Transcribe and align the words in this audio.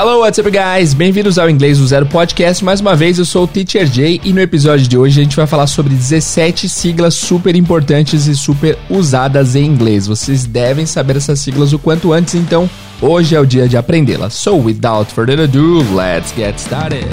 Hello, 0.00 0.20
what's 0.20 0.38
up, 0.38 0.50
guys? 0.50 0.94
Bem-vindos 0.94 1.38
ao 1.38 1.50
Inglês 1.50 1.76
do 1.76 1.86
Zero 1.86 2.06
Podcast. 2.06 2.64
Mais 2.64 2.80
uma 2.80 2.96
vez, 2.96 3.18
eu 3.18 3.24
sou 3.26 3.44
o 3.44 3.46
Teacher 3.46 3.86
Jay 3.86 4.18
e 4.24 4.32
no 4.32 4.40
episódio 4.40 4.88
de 4.88 4.96
hoje 4.96 5.20
a 5.20 5.24
gente 5.24 5.36
vai 5.36 5.46
falar 5.46 5.66
sobre 5.66 5.92
17 5.92 6.70
siglas 6.70 7.12
super 7.12 7.54
importantes 7.54 8.26
e 8.26 8.34
super 8.34 8.78
usadas 8.88 9.54
em 9.54 9.66
inglês. 9.66 10.06
Vocês 10.06 10.46
devem 10.46 10.86
saber 10.86 11.18
essas 11.18 11.38
siglas 11.40 11.74
o 11.74 11.78
quanto 11.78 12.14
antes, 12.14 12.34
então 12.34 12.68
hoje 12.98 13.34
é 13.34 13.40
o 13.40 13.44
dia 13.44 13.68
de 13.68 13.76
aprendê-las. 13.76 14.32
So, 14.32 14.56
without 14.56 15.12
further 15.12 15.38
ado, 15.38 15.80
let's 15.94 16.32
get 16.34 16.56
started. 16.56 17.04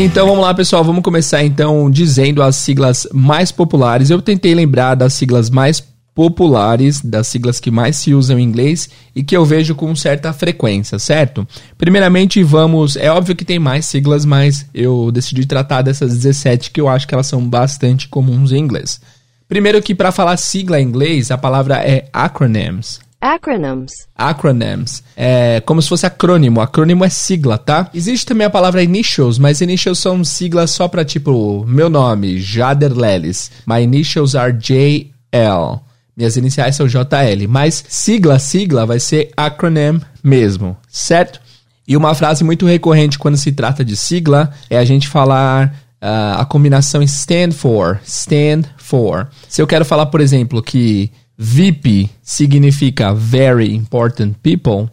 Então 0.00 0.28
vamos 0.28 0.42
lá, 0.42 0.54
pessoal. 0.54 0.84
Vamos 0.84 1.02
começar 1.02 1.42
então 1.42 1.90
dizendo 1.90 2.40
as 2.40 2.54
siglas 2.54 3.04
mais 3.12 3.50
populares. 3.50 4.10
Eu 4.10 4.22
tentei 4.22 4.54
lembrar 4.54 4.94
das 4.94 5.12
siglas 5.12 5.50
mais 5.50 5.82
populares, 6.14 7.00
das 7.00 7.26
siglas 7.26 7.58
que 7.58 7.68
mais 7.68 7.96
se 7.96 8.14
usam 8.14 8.38
em 8.38 8.44
inglês 8.44 8.88
e 9.12 9.24
que 9.24 9.36
eu 9.36 9.44
vejo 9.44 9.74
com 9.74 9.92
certa 9.96 10.32
frequência, 10.32 11.00
certo? 11.00 11.44
Primeiramente, 11.76 12.40
vamos. 12.44 12.96
É 12.96 13.10
óbvio 13.10 13.34
que 13.34 13.44
tem 13.44 13.58
mais 13.58 13.86
siglas, 13.86 14.24
mas 14.24 14.66
eu 14.72 15.10
decidi 15.10 15.44
tratar 15.44 15.82
dessas 15.82 16.14
17 16.14 16.70
que 16.70 16.80
eu 16.80 16.88
acho 16.88 17.08
que 17.08 17.14
elas 17.14 17.26
são 17.26 17.44
bastante 17.44 18.06
comuns 18.06 18.52
em 18.52 18.58
inglês. 18.58 19.00
Primeiro 19.48 19.82
que 19.82 19.96
para 19.96 20.12
falar 20.12 20.36
sigla 20.36 20.80
em 20.80 20.86
inglês, 20.86 21.32
a 21.32 21.36
palavra 21.36 21.76
é 21.78 22.08
acronyms. 22.12 23.00
Acronyms. 23.20 24.06
Acronyms. 24.16 25.02
É 25.16 25.60
como 25.62 25.82
se 25.82 25.88
fosse 25.88 26.06
acrônimo. 26.06 26.60
Acrônimo 26.60 27.04
é 27.04 27.08
sigla, 27.08 27.58
tá? 27.58 27.90
Existe 27.92 28.24
também 28.26 28.46
a 28.46 28.50
palavra 28.50 28.82
initials, 28.82 29.38
mas 29.38 29.60
initials 29.60 29.98
são 29.98 30.22
siglas 30.22 30.70
só 30.70 30.86
pra 30.86 31.04
tipo, 31.04 31.64
meu 31.66 31.90
nome, 31.90 32.38
Jader 32.38 32.96
Lelis. 32.96 33.50
My 33.66 33.82
initials 33.82 34.34
are 34.34 34.52
JL. 34.52 35.80
Minhas 36.16 36.36
iniciais 36.36 36.76
são 36.76 36.86
JL. 36.86 37.48
Mas 37.48 37.84
sigla, 37.88 38.38
sigla 38.38 38.86
vai 38.86 39.00
ser 39.00 39.30
acronym 39.36 40.00
mesmo, 40.22 40.76
certo? 40.88 41.40
E 41.86 41.96
uma 41.96 42.14
frase 42.14 42.44
muito 42.44 42.66
recorrente 42.66 43.18
quando 43.18 43.36
se 43.36 43.50
trata 43.50 43.84
de 43.84 43.96
sigla 43.96 44.52
é 44.68 44.78
a 44.78 44.84
gente 44.84 45.08
falar 45.08 45.74
uh, 46.02 46.40
a 46.40 46.44
combinação 46.44 47.02
stand 47.02 47.52
for. 47.52 47.98
Stand 48.04 48.62
for. 48.76 49.28
Se 49.48 49.60
eu 49.62 49.66
quero 49.66 49.84
falar, 49.84 50.06
por 50.06 50.20
exemplo, 50.20 50.62
que 50.62 51.10
VIP 51.38 52.10
significa 52.20 53.14
Very 53.14 53.72
Important 53.72 54.34
People, 54.42 54.90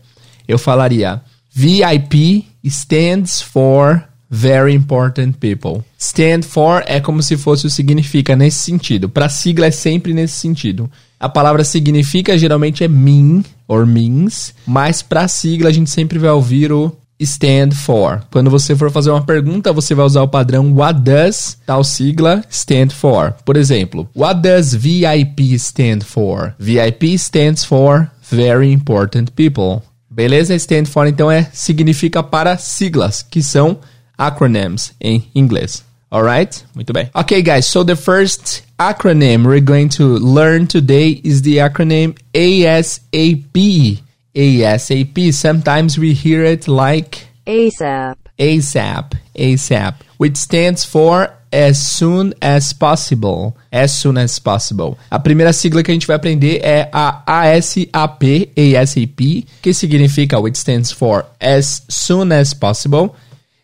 eu 0.47 0.59
falaria 0.59 1.21
VIP 1.51 2.45
stands 2.63 3.41
for 3.41 4.03
Very 4.29 4.73
Important 4.73 5.37
People. 5.39 5.83
Stand 5.97 6.43
for 6.43 6.83
é 6.85 6.99
como 6.99 7.23
se 7.23 7.37
fosse 7.37 7.65
o 7.65 7.69
significa 7.69 8.35
nesse 8.35 8.59
sentido. 8.59 9.09
Para 9.09 9.29
sigla 9.29 9.67
é 9.67 9.71
sempre 9.71 10.13
nesse 10.13 10.35
sentido. 10.35 10.91
A 11.19 11.29
palavra 11.29 11.63
significa 11.63 12.37
geralmente 12.37 12.83
é 12.83 12.87
mean 12.87 13.43
or 13.67 13.85
means, 13.85 14.53
mas 14.67 15.01
para 15.01 15.27
sigla 15.27 15.69
a 15.69 15.73
gente 15.73 15.89
sempre 15.89 16.19
vai 16.19 16.29
ouvir 16.29 16.71
o 16.71 16.95
stand 17.19 17.71
for. 17.71 18.21
Quando 18.31 18.49
você 18.49 18.75
for 18.75 18.91
fazer 18.91 19.11
uma 19.11 19.25
pergunta, 19.25 19.71
você 19.71 19.95
vai 19.95 20.05
usar 20.05 20.21
o 20.21 20.27
padrão 20.27 20.73
what 20.73 20.99
does 20.99 21.57
tal 21.65 21.83
sigla 21.83 22.43
stand 22.49 22.89
for. 22.89 23.33
Por 23.45 23.57
exemplo, 23.57 24.09
what 24.15 24.41
does 24.41 24.73
VIP 24.73 25.53
stand 25.55 26.01
for? 26.01 26.53
VIP 26.59 27.17
stands 27.17 27.63
for 27.63 28.09
very 28.29 28.71
important 28.71 29.31
people. 29.31 29.81
Beleza? 30.09 30.55
Stand 30.55 30.85
for 30.85 31.07
então 31.07 31.29
é 31.29 31.49
significa 31.51 32.23
para 32.23 32.57
siglas, 32.57 33.21
que 33.21 33.43
são 33.43 33.79
acronyms 34.17 34.93
em 35.01 35.29
inglês. 35.35 35.83
Alright? 36.09 36.63
Muito 36.73 36.93
bem. 36.93 37.09
Okay, 37.13 37.41
guys, 37.41 37.65
so 37.65 37.83
the 37.83 37.95
first 37.95 38.63
acronym 38.77 39.45
we're 39.45 39.59
going 39.59 39.89
to 39.89 40.17
learn 40.17 40.67
today 40.67 41.19
is 41.23 41.41
the 41.41 41.57
acronym 41.57 42.15
ASAP. 42.33 44.04
ASAP. 44.35 45.33
Sometimes 45.33 45.97
we 45.97 46.13
hear 46.13 46.43
it 46.43 46.67
like 46.67 47.27
ASAP. 47.47 48.17
ASAP. 48.37 49.13
ASAP. 49.37 49.95
Which 50.17 50.37
stands 50.37 50.83
for 50.83 51.31
as 51.51 51.77
soon 51.77 52.33
as 52.41 52.73
possible. 52.73 53.55
As 53.71 53.91
soon 53.91 54.17
as 54.17 54.37
possible. 54.39 54.97
A 55.09 55.19
primeira 55.19 55.53
sigla 55.53 55.81
que 55.81 55.91
a 55.91 55.93
gente 55.93 56.07
vai 56.07 56.17
aprender 56.17 56.59
é 56.61 56.89
a 56.91 57.23
ASAP, 57.25 58.51
ASAP, 58.55 59.47
que 59.61 59.73
significa 59.73 60.39
which 60.39 60.57
stands 60.57 60.91
for 60.91 61.25
as 61.39 61.83
soon 61.87 62.31
as 62.33 62.53
possible 62.53 63.15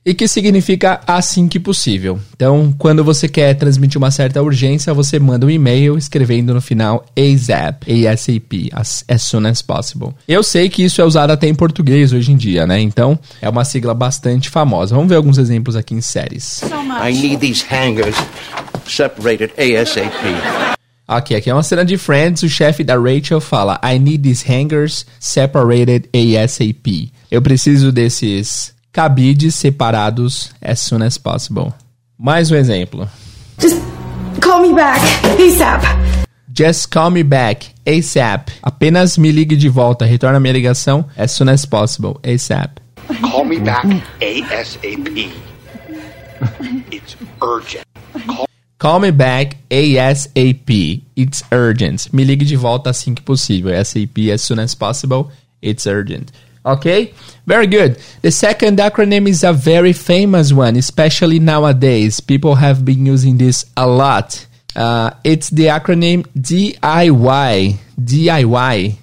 e 0.03 0.13
que 0.13 0.27
significa 0.27 0.99
assim 1.05 1.47
que 1.47 1.59
possível. 1.59 2.19
Então, 2.35 2.73
quando 2.77 3.03
você 3.03 3.27
quer 3.27 3.53
transmitir 3.53 3.97
uma 3.97 4.09
certa 4.09 4.41
urgência, 4.41 4.93
você 4.93 5.19
manda 5.19 5.45
um 5.45 5.49
e-mail 5.49 5.97
escrevendo 5.97 6.53
no 6.53 6.61
final 6.61 7.05
ASAP, 7.15 8.07
ASAP, 8.07 8.69
as, 8.73 9.03
as 9.07 9.21
soon 9.21 9.45
as 9.45 9.61
possible. 9.61 10.09
Eu 10.27 10.41
sei 10.41 10.69
que 10.69 10.83
isso 10.83 11.01
é 11.01 11.05
usado 11.05 11.31
até 11.31 11.47
em 11.47 11.53
português 11.53 12.13
hoje 12.13 12.31
em 12.31 12.35
dia, 12.35 12.65
né? 12.65 12.79
Então, 12.79 13.17
é 13.41 13.47
uma 13.47 13.63
sigla 13.63 13.93
bastante 13.93 14.49
famosa. 14.49 14.95
Vamos 14.95 15.09
ver 15.09 15.15
alguns 15.15 15.37
exemplos 15.37 15.75
aqui 15.75 15.93
em 15.93 16.01
séries. 16.01 16.61
I 16.63 17.13
need 17.13 17.37
these 17.37 17.63
hangers 17.69 18.15
separated 18.87 19.53
ASAP. 19.57 20.11
Ok, 21.07 21.35
aqui 21.35 21.49
é 21.49 21.53
uma 21.53 21.61
cena 21.61 21.83
de 21.83 21.97
Friends, 21.97 22.41
o 22.41 22.49
chefe 22.49 22.83
da 22.85 22.95
Rachel 22.97 23.41
fala 23.41 23.79
I 23.83 23.99
need 23.99 24.23
these 24.23 24.45
hangers 24.49 25.05
separated 25.19 26.09
ASAP. 26.13 27.11
Eu 27.29 27.41
preciso 27.41 27.91
desses 27.91 28.73
cabides 28.91 29.55
separados 29.55 30.51
as 30.61 30.79
soon 30.79 31.01
as 31.01 31.17
possible. 31.17 31.73
Mais 32.17 32.51
um 32.51 32.55
exemplo. 32.55 33.07
Just 33.59 33.81
call 34.41 34.61
me 34.61 34.73
back 34.73 35.01
ASAP. 35.39 35.81
Just 36.53 36.91
call 36.91 37.09
me 37.09 37.23
back 37.23 37.73
ASAP. 37.85 38.51
Apenas 38.61 39.17
me 39.17 39.31
ligue 39.31 39.55
de 39.55 39.69
volta. 39.69 40.05
Retorna 40.05 40.39
minha 40.39 40.53
ligação 40.53 41.05
as 41.17 41.31
soon 41.31 41.49
as 41.49 41.65
possible. 41.65 42.19
ASAP. 42.23 42.79
Call 43.21 43.45
me 43.45 43.59
back 43.59 43.85
ASAP. 44.19 45.31
It's 46.91 47.15
urgent. 47.41 47.85
Call 48.25 48.47
Call 48.77 48.99
me 48.99 49.11
back 49.11 49.57
ASAP. 49.69 51.03
It's 51.15 51.43
urgent. 51.51 52.11
Me 52.13 52.23
ligue 52.23 52.45
de 52.45 52.55
volta 52.55 52.89
assim 52.89 53.15
que 53.15 53.21
possível. 53.21 53.71
ASAP 53.73 54.31
as 54.31 54.41
soon 54.41 54.59
as 54.59 54.75
possible. 54.75 55.31
It's 55.61 55.87
urgent. 55.87 56.31
Okay? 56.65 57.13
Very 57.45 57.67
good. 57.67 57.97
The 58.21 58.31
second 58.31 58.77
acronym 58.77 59.27
is 59.27 59.43
a 59.43 59.53
very 59.53 59.93
famous 59.93 60.53
one, 60.53 60.75
especially 60.75 61.39
nowadays. 61.39 62.19
People 62.19 62.55
have 62.55 62.85
been 62.85 63.05
using 63.05 63.37
this 63.37 63.65
a 63.75 63.87
lot. 63.87 64.45
Uh, 64.75 65.11
it's 65.23 65.49
the 65.49 65.65
acronym 65.65 66.25
DIY. 66.37 67.77
DIY, 67.99 68.95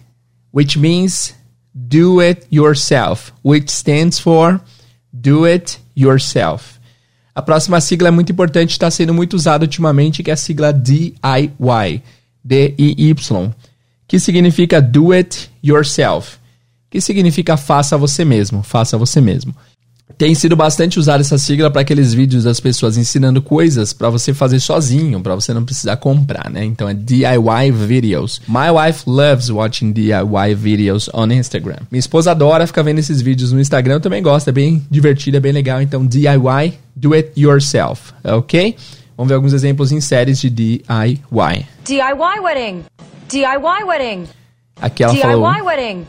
which 0.51 0.77
means 0.77 1.35
do 1.75 2.21
it 2.21 2.47
yourself, 2.51 3.33
which 3.43 3.71
stands 3.71 4.19
for 4.19 4.61
do 5.13 5.45
it 5.45 5.79
yourself. 5.95 6.79
A 7.35 7.43
próxima 7.43 7.81
sigla 7.81 8.09
é 8.09 8.11
muito 8.11 8.33
importante, 8.33 8.71
está 8.73 8.91
sendo 8.91 9.15
muito 9.15 9.35
usada 9.35 9.65
ultimamente, 9.65 10.23
que 10.23 10.31
é 10.31 10.35
a 10.35 10.37
sigla 10.37 10.73
DIY. 10.73 12.03
D-I-Y. 12.45 13.55
Que 14.07 14.19
significa 14.19 14.81
do 14.81 15.13
it 15.13 15.51
yourself 15.63 16.39
que 16.91 17.01
significa 17.01 17.57
faça 17.57 17.97
você 17.97 18.25
mesmo, 18.25 18.63
faça 18.63 18.97
você 18.97 19.21
mesmo. 19.21 19.55
Tem 20.17 20.35
sido 20.35 20.57
bastante 20.57 20.99
usada 20.99 21.21
essa 21.21 21.39
sigla 21.39 21.71
para 21.71 21.83
aqueles 21.83 22.13
vídeos 22.15 22.43
das 22.45 22.59
pessoas 22.59 22.97
ensinando 22.97 23.41
coisas 23.41 23.93
para 23.93 24.09
você 24.09 24.33
fazer 24.35 24.59
sozinho, 24.59 25.21
para 25.21 25.35
você 25.35 25.53
não 25.53 25.65
precisar 25.65 25.97
comprar, 25.97 26.51
né? 26.51 26.65
Então 26.65 26.89
é 26.89 26.95
DIY 26.95 27.71
videos. 27.87 28.41
My 28.49 28.71
wife 28.71 29.05
loves 29.07 29.51
watching 29.51 29.93
DIY 29.93 30.55
videos 30.57 31.09
on 31.15 31.31
Instagram. 31.31 31.77
Minha 31.91 32.01
esposa 32.01 32.31
adora 32.31 32.67
ficar 32.67 32.83
vendo 32.83 32.99
esses 32.99 33.21
vídeos 33.21 33.53
no 33.53 33.61
Instagram, 33.61 33.95
eu 33.95 34.01
também 34.01 34.23
gosto, 34.23 34.49
é 34.49 34.53
bem 34.53 34.85
divertido, 34.91 35.37
é 35.37 35.41
bem 35.41 35.53
legal. 35.53 35.81
Então 35.81 36.05
DIY, 36.05 36.79
do 36.97 37.13
it 37.13 37.31
yourself, 37.41 38.13
ok? 38.25 38.75
Vamos 39.17 39.29
ver 39.29 39.35
alguns 39.35 39.53
exemplos 39.53 39.93
em 39.93 40.01
séries 40.01 40.41
de 40.41 40.49
DIY. 40.49 41.67
DIY 41.85 42.41
wedding. 42.43 42.85
DIY 43.31 43.85
wedding. 43.87 44.25
Aqui 44.81 45.05
ela 45.05 45.13
DIY 45.13 45.23
falou. 45.23 45.65
wedding. 45.65 46.07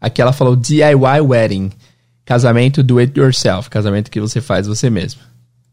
Aqui 0.00 0.22
ela 0.22 0.32
falou 0.32 0.56
DIY 0.56 1.20
wedding. 1.20 1.70
Casamento 2.24 2.82
do 2.82 3.00
it 3.00 3.18
yourself. 3.18 3.68
Casamento 3.68 4.10
que 4.10 4.20
você 4.20 4.40
faz 4.40 4.66
você 4.66 4.88
mesmo. 4.88 5.20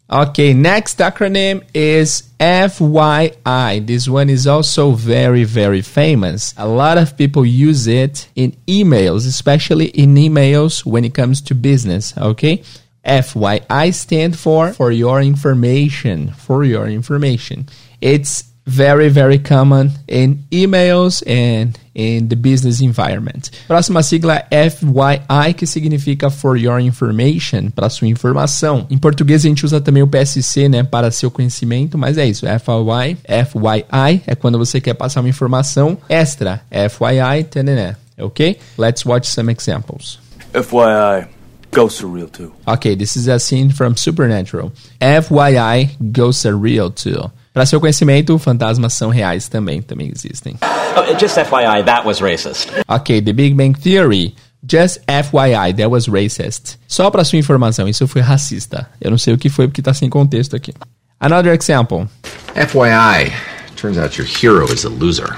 Okay, 0.10 0.54
next 0.54 1.02
acronym 1.02 1.62
is 1.74 2.24
FYI. 2.40 3.86
This 3.86 4.08
one 4.08 4.30
is 4.30 4.48
also 4.48 4.94
very, 4.94 5.44
very 5.44 5.82
famous. 5.82 6.54
A 6.56 6.66
lot 6.66 6.98
of 6.98 7.18
people 7.18 7.46
use 7.46 7.88
it 7.88 8.30
in 8.34 8.56
emails, 8.68 9.28
especially 9.28 9.88
in 9.88 10.16
emails 10.16 10.86
when 10.86 11.04
it 11.04 11.14
comes 11.14 11.42
to 11.42 11.54
business. 11.54 12.14
Okay? 12.18 12.64
FYI 13.06 13.94
stand 13.94 14.40
for 14.40 14.72
for 14.72 14.92
your 14.92 15.22
information. 15.22 16.32
For 16.32 16.64
your 16.64 16.88
information. 16.88 17.68
It's 18.00 18.46
Very, 18.70 19.08
very 19.08 19.40
common 19.40 19.92
in 20.10 20.44
emails 20.52 21.24
and 21.26 21.80
in 21.96 22.28
the 22.28 22.36
business 22.36 22.82
environment. 22.82 23.50
Próxima 23.66 24.04
sigla 24.04 24.46
é 24.52 24.70
FYI, 24.70 25.54
que 25.56 25.66
significa 25.66 26.30
for 26.30 26.58
your 26.58 26.82
information, 26.82 27.70
para 27.72 27.90
sua 27.90 28.10
informação. 28.10 28.86
Em 28.90 28.98
português 28.98 29.46
a 29.46 29.48
gente 29.48 29.66
usa 29.66 29.80
também 29.80 30.04
o 30.04 30.08
PSC, 30.08 30.68
né, 30.68 30.84
para 30.84 31.10
seu 31.12 31.32
conhecimento, 31.32 31.98
mas 31.98 32.18
é 32.18 32.28
isso, 32.28 32.46
FYI, 32.46 33.18
FYI 33.26 34.22
é 34.28 34.36
quando 34.36 34.58
você 34.58 34.82
quer 34.82 34.96
passar 34.96 35.22
uma 35.22 35.30
informação 35.30 35.98
extra, 36.10 36.62
FYI, 36.70 37.46
tenené, 37.50 37.96
ok? 38.20 38.60
Let's 38.78 39.06
watch 39.06 39.30
some 39.30 39.50
examples. 39.50 40.20
FYI, 40.54 41.28
ghosts 41.72 42.04
are 42.04 42.14
real 42.14 42.28
too. 42.28 42.52
Okay, 42.68 42.98
this 42.98 43.16
is 43.16 43.30
a 43.30 43.40
scene 43.40 43.72
from 43.72 43.96
Supernatural. 43.96 44.74
FYI, 45.00 45.96
ghosts 46.12 46.46
are 46.46 46.58
real 46.58 46.92
too. 46.92 47.32
Para 47.58 47.66
seu 47.66 47.80
conhecimento, 47.80 48.38
fantasmas 48.38 48.94
são 48.94 49.10
reais 49.10 49.48
também, 49.48 49.82
também 49.82 50.12
existem. 50.16 50.56
Oh, 50.96 51.20
just 51.20 51.34
FYI, 51.34 51.84
that 51.86 52.06
was 52.06 52.20
racist. 52.20 52.68
Ok, 52.88 53.20
The 53.20 53.34
Big 53.34 53.56
Bang 53.56 53.74
Theory. 53.80 54.36
Just 54.72 55.00
FYI, 55.08 55.74
that 55.74 55.88
was 55.88 56.08
racist. 56.08 56.78
Só 56.88 57.10
para 57.10 57.24
sua 57.24 57.40
informação, 57.40 57.88
isso 57.88 58.08
foi 58.08 58.22
racista. 58.22 58.88
Eu 59.02 59.10
não 59.10 59.18
sei 59.18 59.34
o 59.34 59.40
que 59.40 59.50
foi 59.50 59.68
porque 59.68 59.82
tá 59.82 59.92
sem 59.92 60.08
contexto 60.08 60.56
aqui. 60.56 60.72
Another 61.20 61.52
example. 61.52 62.08
FYI, 62.54 63.34
turns 63.76 63.98
out 63.98 64.22
your 64.22 64.30
hero 64.30 64.72
is 64.72 64.86
a 64.86 64.90
loser. 64.90 65.36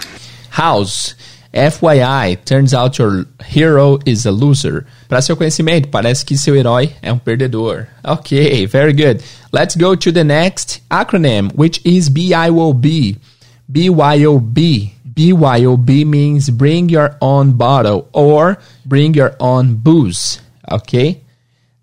House. 0.50 1.16
FYI, 1.54 2.46
turns 2.46 2.74
out 2.74 3.00
your 3.00 3.26
hero 3.44 3.98
is 4.06 4.26
a 4.26 4.32
loser. 4.32 4.86
Para 5.08 5.22
seu 5.22 5.36
conhecimento, 5.36 5.90
parece 5.90 6.24
que 6.24 6.38
seu 6.38 6.56
herói 6.56 6.92
é 7.02 7.12
um 7.12 7.18
perdedor. 7.18 7.88
Ok, 8.04 8.68
very 8.68 8.94
good. 8.94 9.24
Let's 9.52 9.76
go 9.76 9.96
to 9.96 10.12
the 10.12 10.24
next 10.24 10.82
acronym, 10.92 11.52
which 11.56 11.82
is 11.84 12.10
BYOB. 12.10 13.18
BYOB. 13.72 14.92
BYOB 15.12 16.06
means 16.06 16.50
bring 16.50 16.88
your 16.90 17.18
own 17.20 17.52
bottle 17.54 18.08
or 18.14 18.58
bring 18.86 19.16
your 19.16 19.36
own 19.40 19.76
booze. 19.76 20.40
Okay? 20.72 21.22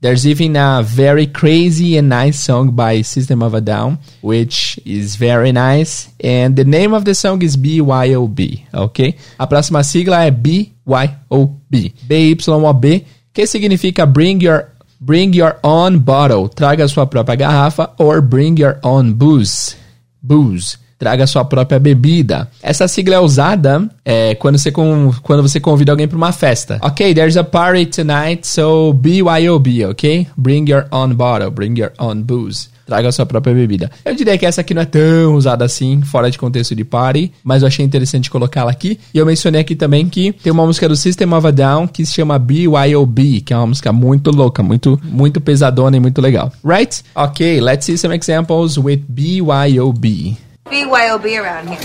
There's 0.07 0.25
even 0.25 0.55
a 0.55 0.87
very 0.87 1.27
crazy 1.27 1.97
and 1.99 2.09
nice 2.09 2.39
song 2.39 2.71
by 2.71 3.03
System 3.03 3.43
of 3.43 3.55
a 3.55 3.61
Down, 3.61 3.99
which 4.23 4.79
is 4.87 5.17
very 5.17 5.51
nice. 5.51 6.15
And 6.23 6.55
the 6.55 6.63
name 6.63 6.95
of 6.95 7.05
the 7.05 7.13
song 7.13 7.43
is 7.43 7.57
BYOB, 7.57 8.71
ok? 8.73 9.17
A 9.37 9.47
próxima 9.49 9.83
sigla 9.83 10.23
é 10.23 10.31
BYOB. 10.31 11.93
BYOB, 12.07 13.05
que 13.35 13.47
significa 13.49 14.07
Bring 14.07 14.41
Your, 14.45 14.71
bring 15.01 15.35
your 15.35 15.59
Own 15.65 15.99
Bottle, 15.99 16.51
traga 16.51 16.87
sua 16.87 17.09
própria 17.09 17.35
garrafa, 17.35 17.93
or 17.99 18.21
Bring 18.21 18.57
Your 18.61 18.79
Own 18.85 19.13
Booze, 19.13 19.75
booze 20.23 20.79
traga 20.99 21.27
sua 21.27 21.45
própria 21.45 21.79
bebida. 21.79 22.49
Essa 22.63 22.89
sigla 22.89 23.17
é 23.17 23.21
usada 23.21 23.89
é, 24.05 24.35
quando, 24.35 24.59
você 24.59 24.71
com, 24.71 25.13
quando 25.23 25.43
você 25.43 25.61
convida 25.61 25.93
alguém 25.93 26.09
para 26.09 26.17
uma 26.17 26.33
festa. 26.33 26.79
Ok, 26.83 27.15
there's 27.15 27.37
a 27.37 27.45
party 27.45 27.87
tonight, 27.87 28.47
so 28.47 28.93
BYOB, 28.93 29.87
ok? 29.91 30.27
Bring 30.37 30.71
your 30.71 30.87
own 30.91 31.15
bottle, 31.15 31.51
bring 31.51 31.79
your 31.79 31.93
own 31.99 32.23
booze. 32.23 32.69
Traga 32.87 33.11
sua 33.11 33.27
própria 33.27 33.53
bebida. 33.53 33.91
Eu 34.05 34.15
diria 34.15 34.39
que 34.39 34.47
essa 34.47 34.61
aqui 34.61 34.73
não 34.73 34.83
é 34.83 34.85
tão 34.85 35.35
usada 35.35 35.65
assim, 35.65 36.03
fora 36.03 36.31
de 36.31 36.39
contexto 36.39 36.73
de 36.75 36.85
party, 36.85 37.33
mas 37.43 37.63
eu 37.63 37.69
achei 37.69 37.85
interessante 37.85 38.31
colocá-la 38.31 38.71
aqui. 38.71 39.01
E 39.13 39.19
eu 39.19 39.27
mencionei 39.27 39.61
aqui 39.61 39.75
também 39.75 40.09
que 40.09 40.33
tem 40.33 40.53
uma 40.53 40.65
música 40.65 40.89
do 40.89 40.95
System 40.95 41.33
of 41.35 41.49
a 41.49 41.51
Down 41.51 41.89
que 41.89 42.07
se 42.07 42.15
chama 42.15 42.39
BYOB, 42.39 43.41
que 43.41 43.53
é 43.53 43.57
uma 43.57 43.67
música 43.67 43.93
muito 43.93 44.31
louca, 44.31 44.63
muito, 44.63 45.01
muito 45.03 45.41
pesadona 45.41 45.97
e 45.97 46.01
muito 46.01 46.21
legal. 46.21 46.53
Right? 46.65 47.03
Ok, 47.13 47.61
let's 47.61 47.85
see 47.85 47.99
some 47.99 48.15
examples 48.15 48.79
with 48.79 49.03
BYOB. 49.09 50.46
BYOB 50.71 51.39
around 51.39 51.69
here. 51.69 51.79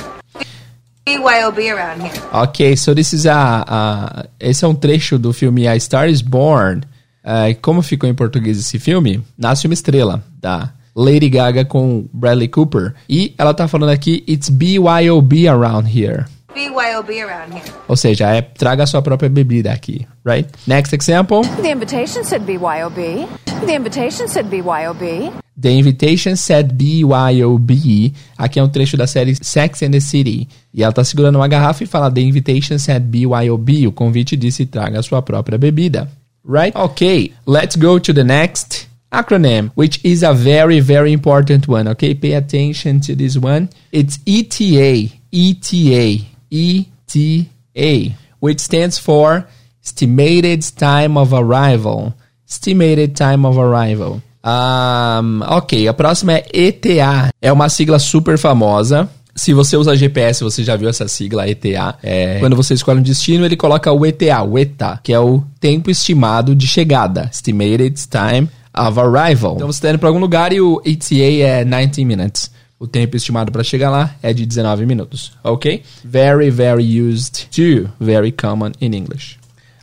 BYOB 1.05 1.71
around 1.71 2.01
here. 2.01 2.13
Ok, 2.33 2.75
so 2.75 2.95
this 2.95 3.13
is 3.13 3.27
a, 3.27 3.63
a 3.67 4.25
esse 4.39 4.65
é 4.65 4.67
um 4.67 4.73
trecho 4.73 5.19
do 5.19 5.31
filme 5.31 5.67
A 5.67 5.79
Star 5.79 6.09
is 6.09 6.21
Born. 6.21 6.81
Uh, 7.23 7.55
como 7.61 7.83
ficou 7.83 8.09
em 8.09 8.15
português 8.15 8.57
esse 8.57 8.79
filme? 8.79 9.23
Nasce 9.37 9.67
uma 9.67 9.75
estrela, 9.75 10.23
da 10.39 10.71
Lady 10.95 11.29
Gaga 11.29 11.63
com 11.63 12.07
Bradley 12.11 12.47
Cooper. 12.47 12.95
E 13.07 13.35
ela 13.37 13.53
tá 13.53 13.67
falando 13.67 13.91
aqui, 13.91 14.23
it's 14.27 14.49
BYOB 14.49 15.47
around 15.47 15.87
here. 15.87 16.25
BYOB 16.53 17.21
around 17.21 17.53
here. 17.53 17.71
Ou 17.87 17.95
seja, 17.95 18.29
é 18.29 18.41
traga 18.41 18.83
a 18.83 18.87
sua 18.87 19.01
própria 19.01 19.29
bebida 19.29 19.71
aqui, 19.71 20.07
right? 20.25 20.49
Next 20.65 20.93
example. 20.93 21.41
The 21.61 21.71
invitation 21.71 22.23
said 22.23 22.43
BYOB. 22.45 23.27
The 23.65 23.75
invitation 23.75 24.27
said 24.27 24.47
BYOB. 24.47 25.31
The 25.61 25.69
Invitation 25.69 26.35
said 26.35 26.73
BYOB. 26.73 28.13
Aqui 28.35 28.59
é 28.59 28.63
um 28.63 28.67
trecho 28.67 28.97
da 28.97 29.05
série 29.05 29.35
Sex 29.35 29.83
and 29.83 29.91
the 29.91 29.99
City. 29.99 30.47
E 30.73 30.81
ela 30.81 30.91
tá 30.91 31.03
segurando 31.03 31.35
uma 31.35 31.47
garrafa 31.47 31.83
e 31.83 31.87
fala 31.87 32.11
The 32.11 32.21
Invitation 32.21 32.79
said 32.79 33.03
BYOB. 33.03 33.87
O 33.87 33.91
convite 33.91 34.35
disse 34.35 34.65
traga 34.65 34.99
a 34.99 35.03
sua 35.03 35.21
própria 35.21 35.59
bebida. 35.59 36.09
Right? 36.43 36.75
Okay, 36.75 37.33
let's 37.45 37.75
go 37.75 37.99
to 37.99 38.11
the 38.11 38.23
next 38.23 38.87
acronym, 39.11 39.71
which 39.75 39.99
is 40.03 40.23
a 40.23 40.33
very, 40.33 40.79
very 40.79 41.11
important 41.11 41.67
one. 41.67 41.87
Okay, 41.89 42.15
pay 42.15 42.33
attention 42.33 42.99
to 43.01 43.15
this 43.15 43.37
one. 43.37 43.69
It's 43.91 44.19
ETA. 44.25 45.13
ETA. 45.31 46.25
ETA. 46.51 48.15
Which 48.39 48.59
stands 48.59 48.97
for 48.97 49.47
Estimated 49.83 50.63
Time 50.75 51.17
of 51.17 51.33
Arrival. 51.33 52.15
Estimated 52.49 53.15
Time 53.15 53.45
of 53.45 53.59
Arrival. 53.59 54.23
Um, 54.43 55.41
ok, 55.47 55.87
a 55.87 55.93
próxima 55.93 56.33
é 56.33 56.45
ETA. 56.53 57.29
É 57.41 57.51
uma 57.51 57.69
sigla 57.69 57.99
super 57.99 58.37
famosa. 58.37 59.09
Se 59.35 59.53
você 59.53 59.77
usa 59.77 59.95
GPS, 59.95 60.43
você 60.43 60.63
já 60.63 60.75
viu 60.75 60.89
essa 60.89 61.07
sigla 61.07 61.47
ETA. 61.47 61.95
É, 62.03 62.39
quando 62.39 62.55
você 62.55 62.73
escolhe 62.73 62.99
um 62.99 63.03
destino, 63.03 63.45
ele 63.45 63.55
coloca 63.55 63.91
o 63.91 64.05
ETA, 64.05 64.43
o 64.43 64.57
ETA, 64.57 64.99
que 65.01 65.13
é 65.13 65.19
o 65.19 65.43
tempo 65.59 65.89
estimado 65.89 66.53
de 66.53 66.67
chegada. 66.67 67.29
Estimated 67.31 67.95
Time 68.09 68.49
of 68.75 68.99
Arrival. 68.99 69.55
Então 69.55 69.67
você 69.67 69.77
está 69.77 69.89
indo 69.89 69.99
para 69.99 70.09
algum 70.09 70.19
lugar 70.19 70.51
e 70.51 70.59
o 70.59 70.81
ETA 70.85 71.15
é 71.43 71.65
90 71.65 72.01
minutes. 72.05 72.51
O 72.77 72.87
tempo 72.87 73.15
estimado 73.15 73.51
para 73.51 73.63
chegar 73.63 73.91
lá 73.91 74.15
é 74.23 74.33
de 74.33 74.43
19 74.43 74.87
minutos, 74.87 75.33
ok? 75.43 75.83
Very, 76.03 76.49
very 76.49 76.99
used 76.99 77.47
to, 77.51 77.87
very 77.99 78.31
common 78.31 78.71
in 78.81 78.95
English. 78.95 79.37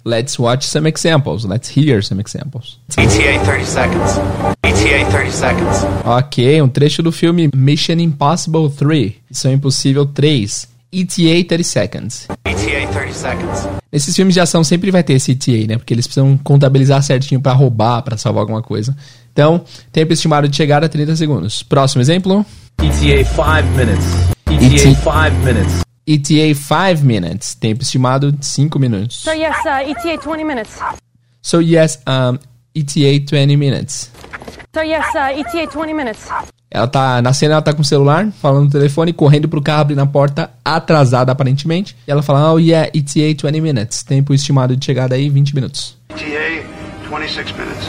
Let's 0.09 0.39
watch 0.39 0.67
some 0.67 0.89
examples. 0.89 1.45
Let's 1.45 1.69
hear 1.69 2.03
some 2.03 2.19
examples. 2.19 2.81
ETA 2.97 3.45
30 3.45 3.65
seconds. 3.67 4.19
ETA 4.63 5.05
30 5.11 5.31
seconds. 5.31 5.85
Ok, 6.03 6.63
um 6.63 6.69
trecho 6.69 7.03
do 7.03 7.13
filme 7.13 7.51
Mission 7.55 7.99
Impossible 7.99 8.71
3. 8.71 9.13
Missão 9.29 9.53
Impossível 9.53 10.07
3. 10.07 10.67
ETA 10.91 11.45
30 11.47 11.63
seconds. 11.63 12.27
ETA 12.47 12.87
30 12.91 13.13
seconds. 13.13 13.69
Nesses 13.93 14.17
filmes 14.17 14.33
de 14.33 14.41
ação 14.41 14.65
sempre 14.65 14.91
vai 14.91 15.03
ter 15.03 15.13
esse 15.13 15.33
ETA, 15.33 15.67
né? 15.67 15.77
Porque 15.77 15.93
eles 15.93 16.07
precisam 16.07 16.39
contabilizar 16.39 17.03
certinho 17.03 17.43
para 17.43 17.53
roubar, 17.53 18.01
para 18.01 18.17
salvar 18.17 18.41
alguma 18.41 18.63
coisa. 18.63 18.97
Então, 19.31 19.63
tempo 19.93 20.15
estimado 20.15 20.49
de 20.49 20.57
chegada 20.57 20.89
30 20.89 21.17
segundos. 21.17 21.63
Próximo 21.63 22.01
exemplo. 22.01 22.47
ETA 22.83 23.25
5 23.29 23.45
minutes. 23.77 24.07
ETA 24.47 24.65
ET 24.65 24.97
5 24.97 25.45
minutes. 25.45 25.88
ETA 26.09 26.55
5 26.55 27.05
minutes. 27.05 27.55
Tempo 27.55 27.83
estimado 27.83 28.35
5 28.41 28.79
minutos. 28.79 29.25
So 29.25 29.33
yes, 29.33 29.57
uh, 29.67 29.91
ETA 29.91 30.19
20 30.19 30.43
minutes. 30.43 30.81
So 31.43 31.61
yes, 31.61 32.01
um, 32.07 32.39
ETA 32.75 33.27
20 33.31 33.57
minutes. 33.57 34.11
So 34.75 34.81
yes, 34.81 35.05
uh, 35.15 35.39
ETA 35.39 35.71
20 35.71 35.93
minutes. 35.93 36.29
Ela 36.71 36.87
tá 36.87 37.21
na 37.21 37.33
cena, 37.35 37.55
ela 37.55 37.63
tá 37.63 37.75
com 37.75 37.83
o 37.83 37.85
celular, 37.85 38.31
falando 38.41 38.65
no 38.65 38.71
telefone, 38.71 39.13
correndo 39.13 39.49
pro 39.49 39.61
carro, 39.61 39.83
abrindo 39.83 40.01
a 40.01 40.07
porta, 40.07 40.51
atrasada 40.65 41.31
aparentemente. 41.31 41.95
E 42.07 42.11
ela 42.11 42.23
fala, 42.23 42.53
oh 42.55 42.59
yeah, 42.59 42.89
ETA 42.89 43.47
20 43.47 43.61
minutes. 43.61 44.03
Tempo 44.03 44.33
estimado 44.33 44.75
de 44.75 44.85
chegada 44.85 45.15
aí, 45.15 45.29
20 45.29 45.55
minutos. 45.55 45.99
ETA 46.11 46.65
26 47.11 47.53
minutes. 47.53 47.89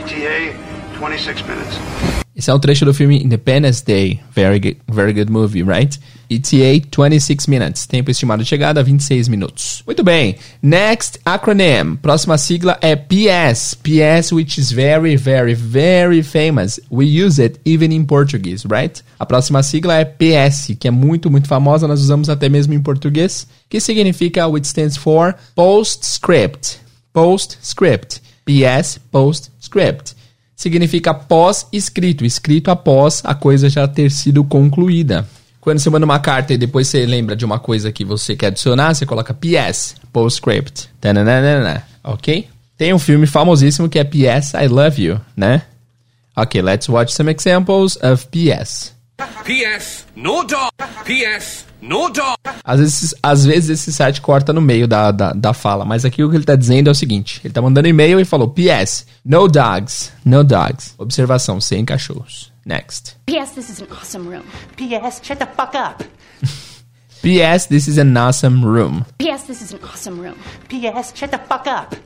ETA 0.00 0.56
26 1.00 1.42
minutes. 1.42 2.17
Esse 2.38 2.50
é 2.50 2.54
um 2.54 2.58
trecho 2.60 2.84
do 2.84 2.94
filme 2.94 3.20
Independence 3.20 3.84
Day. 3.84 4.20
Very 4.32 4.60
good, 4.60 4.76
very 4.88 5.12
good 5.12 5.28
movie, 5.28 5.64
right? 5.64 5.98
ETA 6.30 6.86
26 6.88 7.48
minutes. 7.48 7.84
Tempo 7.84 8.12
estimado 8.12 8.44
de 8.44 8.48
chegada 8.48 8.80
26 8.80 9.26
minutos. 9.26 9.82
Muito 9.84 10.04
bem. 10.04 10.36
Next 10.62 11.18
acronym. 11.24 11.96
Próxima 12.00 12.38
sigla 12.38 12.78
é 12.80 12.94
PS. 12.94 13.74
PS, 13.74 14.30
which 14.30 14.60
is 14.60 14.70
very, 14.70 15.16
very, 15.16 15.52
very 15.52 16.22
famous. 16.22 16.78
We 16.88 17.06
use 17.06 17.42
it 17.42 17.58
even 17.64 17.92
in 17.92 18.04
Portuguese, 18.04 18.68
right? 18.68 19.02
A 19.18 19.26
próxima 19.26 19.60
sigla 19.64 19.96
é 19.96 20.04
PS, 20.04 20.76
que 20.78 20.86
é 20.86 20.92
muito, 20.92 21.28
muito 21.28 21.48
famosa. 21.48 21.88
Nós 21.88 22.00
usamos 22.00 22.30
até 22.30 22.48
mesmo 22.48 22.72
em 22.72 22.80
português. 22.80 23.48
Que 23.68 23.80
significa, 23.80 24.46
which 24.46 24.68
stands 24.68 24.96
for 24.96 25.34
Postscript. 25.56 26.78
Postscript. 27.12 28.22
PS, 28.46 29.00
Postscript 29.10 30.17
significa 30.58 31.14
pós-escrito, 31.14 32.26
escrito 32.26 32.68
após 32.68 33.22
a 33.24 33.32
coisa 33.32 33.70
já 33.70 33.86
ter 33.86 34.10
sido 34.10 34.42
concluída. 34.42 35.24
Quando 35.60 35.78
você 35.78 35.88
manda 35.88 36.04
uma 36.04 36.18
carta 36.18 36.52
e 36.52 36.58
depois 36.58 36.88
você 36.88 37.06
lembra 37.06 37.36
de 37.36 37.44
uma 37.44 37.60
coisa 37.60 37.92
que 37.92 38.04
você 38.04 38.34
quer 38.34 38.48
adicionar, 38.48 38.92
você 38.92 39.06
coloca 39.06 39.32
PS, 39.32 39.94
postscript. 40.12 40.88
Tananana, 41.00 41.84
ok? 42.02 42.48
Tem 42.76 42.92
um 42.92 42.98
filme 42.98 43.26
famosíssimo 43.28 43.88
que 43.88 44.00
é 44.00 44.04
PS 44.04 44.54
I 44.54 44.66
Love 44.66 45.00
You, 45.00 45.20
né? 45.36 45.62
Ok, 46.36 46.60
let's 46.60 46.88
watch 46.88 47.12
some 47.12 47.30
examples 47.30 47.96
of 48.02 48.26
PS. 48.26 48.97
P.S. 49.44 50.06
No 50.14 50.44
dog. 50.44 50.70
P.S. 51.04 51.64
No 51.80 52.08
dog. 52.10 52.36
Às 52.62 52.80
vezes, 52.80 53.14
às 53.22 53.44
vezes 53.44 53.80
esse 53.80 53.92
site 53.92 54.20
corta 54.20 54.52
no 54.52 54.60
meio 54.60 54.86
da, 54.86 55.10
da, 55.10 55.32
da 55.32 55.52
fala, 55.52 55.84
mas 55.84 56.04
aqui 56.04 56.22
o 56.22 56.30
que 56.30 56.36
ele 56.36 56.44
tá 56.44 56.54
dizendo 56.54 56.88
é 56.88 56.90
o 56.90 56.94
seguinte: 56.94 57.40
ele 57.44 57.52
tá 57.52 57.62
mandando 57.62 57.88
e-mail 57.88 58.20
e 58.20 58.24
falou: 58.24 58.48
PS, 58.48 59.06
no 59.24 59.48
dogs, 59.48 60.12
no 60.24 60.44
dogs. 60.44 60.94
Observação, 60.98 61.60
sem 61.60 61.84
cachorros. 61.84 62.52
Next. 62.64 63.16
P.S. 63.26 63.54
This 63.54 63.70
is 63.70 63.80
an 63.80 63.88
awesome 63.90 64.28
room. 64.28 64.44
P.S. 64.76 65.20
Shut 65.24 65.38
the 65.38 65.46
fuck 65.46 65.74
up. 65.74 66.04
P.S. 67.22 67.66
This 67.66 67.88
is 67.88 67.98
an 67.98 68.16
awesome 68.16 68.64
room. 68.64 69.04
P.S. 69.18 69.44
This 69.44 69.62
is 69.62 69.72
an 69.72 69.80
awesome 69.82 70.20
room. 70.20 70.36
P.S. 70.68 71.12
Shut 71.16 71.30
the 71.30 71.38
fuck 71.38 71.66
up. 71.66 71.96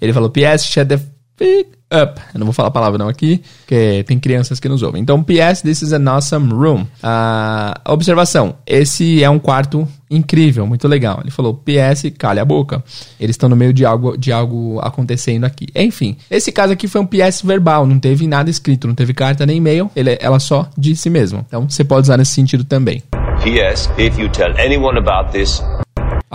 Ele 0.00 0.12
falou 0.12 0.30
PS, 0.30 0.64
shut 0.64 0.88
the 0.88 0.98
fuck 0.98 1.83
up. 2.02 2.20
Eu 2.32 2.38
não 2.38 2.46
vou 2.46 2.52
falar 2.52 2.68
a 2.68 2.72
palavra 2.72 2.98
não 2.98 3.08
aqui, 3.08 3.42
porque 3.60 4.04
tem 4.06 4.18
crianças 4.18 4.58
que 4.60 4.68
nos 4.68 4.82
ouvem. 4.82 5.00
Então, 5.00 5.22
PS, 5.22 5.62
this 5.62 5.82
is 5.82 5.92
an 5.92 6.08
awesome 6.10 6.52
room. 6.52 6.86
Ah, 7.02 7.80
observação, 7.86 8.56
esse 8.66 9.22
é 9.22 9.30
um 9.30 9.38
quarto 9.38 9.86
incrível, 10.10 10.66
muito 10.66 10.86
legal. 10.86 11.20
Ele 11.22 11.30
falou, 11.30 11.54
PS, 11.54 12.12
calha 12.16 12.42
a 12.42 12.44
boca. 12.44 12.82
Eles 13.18 13.34
estão 13.34 13.48
no 13.48 13.56
meio 13.56 13.72
de 13.72 13.84
algo, 13.84 14.16
de 14.16 14.32
algo 14.32 14.78
acontecendo 14.80 15.44
aqui. 15.44 15.66
Enfim, 15.74 16.16
esse 16.30 16.52
caso 16.52 16.72
aqui 16.72 16.86
foi 16.86 17.00
um 17.00 17.06
PS 17.06 17.42
verbal, 17.42 17.86
não 17.86 17.98
teve 17.98 18.26
nada 18.26 18.50
escrito, 18.50 18.86
não 18.86 18.94
teve 18.94 19.12
carta 19.12 19.44
nem 19.46 19.58
e-mail, 19.58 19.90
ele, 19.94 20.16
ela 20.20 20.38
só 20.38 20.68
disse 20.76 21.10
mesmo. 21.10 21.44
Então, 21.46 21.68
você 21.68 21.84
pode 21.84 22.02
usar 22.02 22.16
nesse 22.16 22.32
sentido 22.32 22.64
também. 22.64 23.02
P.S. 23.42 23.90
If 23.98 24.18
you 24.18 24.28
tell 24.28 24.52
anyone 24.58 24.98
about 24.98 25.32
this, 25.32 25.62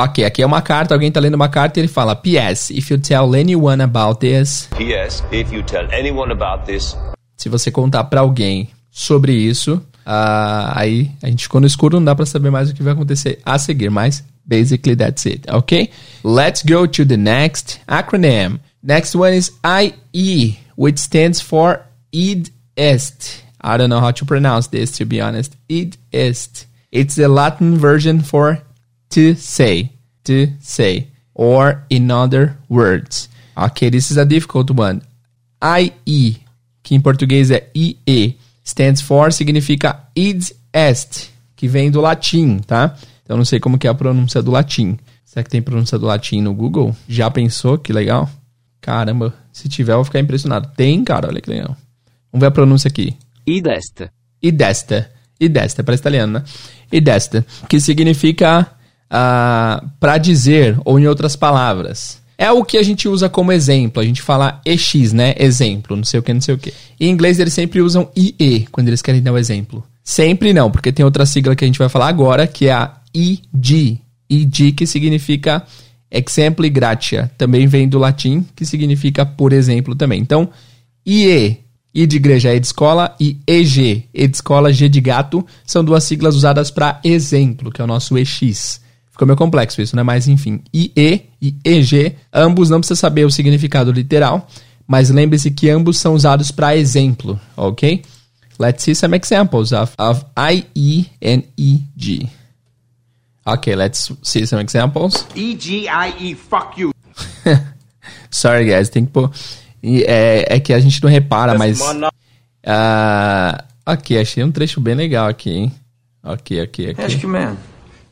Ok, 0.01 0.23
aqui 0.23 0.41
é 0.41 0.45
uma 0.45 0.61
carta, 0.61 0.93
alguém 0.93 1.11
tá 1.11 1.19
lendo 1.19 1.33
uma 1.33 1.49
carta 1.49 1.77
e 1.77 1.81
ele 1.81 1.89
fala 1.89 2.15
P.S. 2.15 2.73
If 2.73 2.89
you 2.89 2.97
tell 2.97 3.35
anyone 3.35 3.83
about 3.83 4.21
this. 4.21 4.69
P.S. 4.77 5.21
If 5.29 5.51
you 5.51 5.61
tell 5.61 5.89
anyone 5.91 6.31
about 6.31 6.65
this. 6.65 6.95
Se 7.35 7.49
você 7.49 7.69
contar 7.69 8.05
pra 8.05 8.21
alguém 8.21 8.69
sobre 8.89 9.33
isso, 9.33 9.73
uh, 9.73 10.71
aí 10.73 11.11
a 11.21 11.27
gente 11.27 11.43
ficou 11.43 11.59
no 11.59 11.67
escuro, 11.67 11.97
não 11.97 12.05
dá 12.05 12.15
pra 12.15 12.25
saber 12.25 12.49
mais 12.49 12.69
o 12.69 12.73
que 12.73 12.81
vai 12.81 12.93
acontecer 12.93 13.41
a 13.45 13.59
seguir, 13.59 13.91
mas 13.91 14.23
basically 14.45 14.95
that's 14.95 15.25
it, 15.25 15.41
ok? 15.51 15.89
Let's 16.23 16.63
go 16.63 16.87
to 16.87 17.05
the 17.05 17.17
next 17.17 17.81
acronym. 17.85 18.57
Next 18.81 19.17
one 19.17 19.35
is 19.35 19.51
IE, 19.65 20.59
which 20.77 20.97
stands 20.97 21.41
for 21.41 21.81
id 22.13 22.53
est. 22.77 23.43
I 23.61 23.77
don't 23.77 23.89
know 23.89 23.99
how 23.99 24.13
to 24.13 24.25
pronounce 24.25 24.69
this 24.69 24.91
to 24.91 25.05
be 25.05 25.19
honest. 25.19 25.57
Id 25.67 25.97
est. 26.13 26.67
It's 26.89 27.15
the 27.15 27.27
Latin 27.27 27.77
version 27.77 28.21
for 28.21 28.63
to 29.09 29.35
say, 29.35 29.91
to 30.23 30.47
say, 30.59 31.07
or 31.33 31.83
in 31.89 32.11
other 32.11 32.57
words. 32.69 33.29
Okay, 33.57 33.89
this 33.89 34.11
is 34.11 34.17
a 34.17 34.25
difficult 34.25 34.71
one. 34.71 35.01
IE, 35.61 36.37
que 36.81 36.95
em 36.95 37.01
português 37.01 37.51
é 37.51 37.69
IE, 37.75 38.37
stands 38.63 39.01
for, 39.01 39.31
significa 39.31 40.07
id 40.15 40.53
est, 40.73 41.29
que 41.55 41.67
vem 41.67 41.91
do 41.91 41.99
latim, 41.99 42.59
tá? 42.59 42.95
Então 43.23 43.35
não 43.35 43.45
sei 43.45 43.59
como 43.59 43.77
que 43.77 43.87
é 43.87 43.89
a 43.89 43.93
pronúncia 43.93 44.41
do 44.41 44.51
latim. 44.51 44.97
Será 45.25 45.43
que 45.43 45.49
tem 45.49 45.61
pronúncia 45.61 45.99
do 45.99 46.05
latim 46.05 46.41
no 46.41 46.53
Google? 46.53 46.95
Já 47.07 47.29
pensou? 47.29 47.77
Que 47.77 47.93
legal. 47.93 48.29
Caramba, 48.81 49.33
se 49.51 49.67
tiver 49.67 49.91
eu 49.91 49.97
vou 49.97 50.05
ficar 50.05 50.19
impressionado. 50.19 50.71
Tem, 50.75 51.03
cara, 51.03 51.27
olha 51.27 51.41
que 51.41 51.49
legal. 51.49 51.75
Vamos 52.31 52.41
ver 52.41 52.47
a 52.47 52.51
pronúncia 52.51 52.87
aqui. 52.87 53.15
Id 53.45 53.67
est. 53.67 54.09
Id 54.41 54.61
est. 54.61 55.05
Id 55.39 55.57
est, 55.57 55.83
parece 55.83 56.01
italiano, 56.01 56.39
né? 56.39 56.43
Id 56.91 57.07
est, 57.07 57.43
que 57.67 57.79
significa 57.79 58.71
uh, 59.11 59.87
para 59.99 60.17
dizer, 60.17 60.77
ou 60.85 60.99
em 60.99 61.07
outras 61.07 61.35
palavras. 61.35 62.19
É 62.37 62.49
o 62.51 62.63
que 62.63 62.77
a 62.77 62.83
gente 62.83 63.07
usa 63.07 63.27
como 63.27 63.51
exemplo. 63.51 64.01
A 64.01 64.05
gente 64.05 64.21
fala 64.21 64.61
EX, 64.65 65.11
né? 65.11 65.35
Exemplo, 65.37 65.97
não 65.97 66.05
sei 66.05 66.21
o 66.21 66.23
que, 66.23 66.33
não 66.33 66.39
sei 66.39 66.55
o 66.55 66.57
que. 66.57 66.73
Em 66.97 67.09
inglês 67.09 67.37
eles 67.37 67.53
sempre 67.53 67.81
usam 67.81 68.09
IE 68.15 68.65
quando 68.71 68.87
eles 68.87 69.01
querem 69.01 69.21
dar 69.21 69.33
o 69.33 69.37
exemplo. 69.37 69.83
Sempre 70.01 70.53
não, 70.53 70.71
porque 70.71 70.91
tem 70.91 71.03
outra 71.03 71.25
sigla 71.25 71.53
que 71.53 71.65
a 71.65 71.67
gente 71.67 71.77
vai 71.77 71.89
falar 71.89 72.07
agora, 72.07 72.47
que 72.47 72.67
é 72.67 72.71
a 72.71 72.93
ID. 73.13 73.97
ID 74.29 74.73
que 74.73 74.87
significa 74.87 75.63
exemplo 76.09 76.69
gratia. 76.69 77.29
Também 77.37 77.67
vem 77.67 77.89
do 77.89 77.99
latim, 77.99 78.45
que 78.55 78.65
significa 78.65 79.25
por 79.25 79.51
exemplo 79.51 79.93
também. 79.93 80.21
Então, 80.21 80.49
IE, 81.05 81.57
I 81.93 82.07
de 82.07 82.15
igreja, 82.15 82.55
E 82.55 82.59
de 82.59 82.67
escola, 82.67 83.15
e 83.19 83.37
EG, 83.45 84.05
E 84.13 84.27
de 84.27 84.35
escola, 84.35 84.71
G 84.71 84.87
de 84.87 85.01
gato, 85.01 85.45
são 85.65 85.83
duas 85.83 86.05
siglas 86.05 86.35
usadas 86.35 86.71
para 86.71 87.01
exemplo, 87.03 87.69
que 87.69 87.81
é 87.81 87.83
o 87.83 87.87
nosso 87.87 88.17
EX. 88.17 88.79
Ficou 89.19 89.27
meio 89.27 89.37
complexo 89.37 89.81
isso, 89.81 89.97
né? 89.97 90.01
Mas 90.01 90.29
enfim, 90.29 90.61
IE 90.73 91.29
e 91.41 91.53
EG, 91.65 92.15
ambos 92.31 92.69
não 92.69 92.79
precisa 92.79 92.97
saber 92.97 93.25
o 93.25 93.29
significado 93.29 93.91
literal, 93.91 94.47
mas 94.87 95.09
lembre-se 95.09 95.51
que 95.51 95.69
ambos 95.69 95.97
são 95.97 96.13
usados 96.13 96.51
para 96.51 96.77
exemplo, 96.77 97.37
ok? 97.57 98.01
Let's 98.57 98.81
see 98.81 98.95
some 98.95 99.17
examples 99.17 99.73
of, 99.73 99.93
of 99.99 100.23
IE 100.53 101.07
and 101.21 101.43
EG. 101.57 102.29
Okay, 103.45 103.75
let's 103.75 104.09
see 104.23 104.47
some 104.47 104.63
examples. 104.63 105.27
E-G-I-E, 105.35 106.35
fuck 106.35 106.79
you. 106.79 106.93
Sorry, 108.31 108.63
guys, 108.63 108.87
tem 108.87 109.05
que 109.05 109.11
pôr. 109.11 109.29
É, 109.83 110.55
é 110.55 110.59
que 110.61 110.71
a 110.71 110.79
gente 110.79 111.03
não 111.03 111.09
repara, 111.09 111.57
mas. 111.57 111.81
Uh, 111.81 112.01
ok, 113.85 114.17
achei 114.17 114.45
um 114.45 114.51
trecho 114.51 114.79
bem 114.79 114.95
legal 114.95 115.27
aqui, 115.27 115.51
hein? 115.51 115.73
Ok, 116.23 116.63
ok, 116.63 116.91
ok. 116.91 117.17
Que, 117.17 117.27
man. 117.27 117.57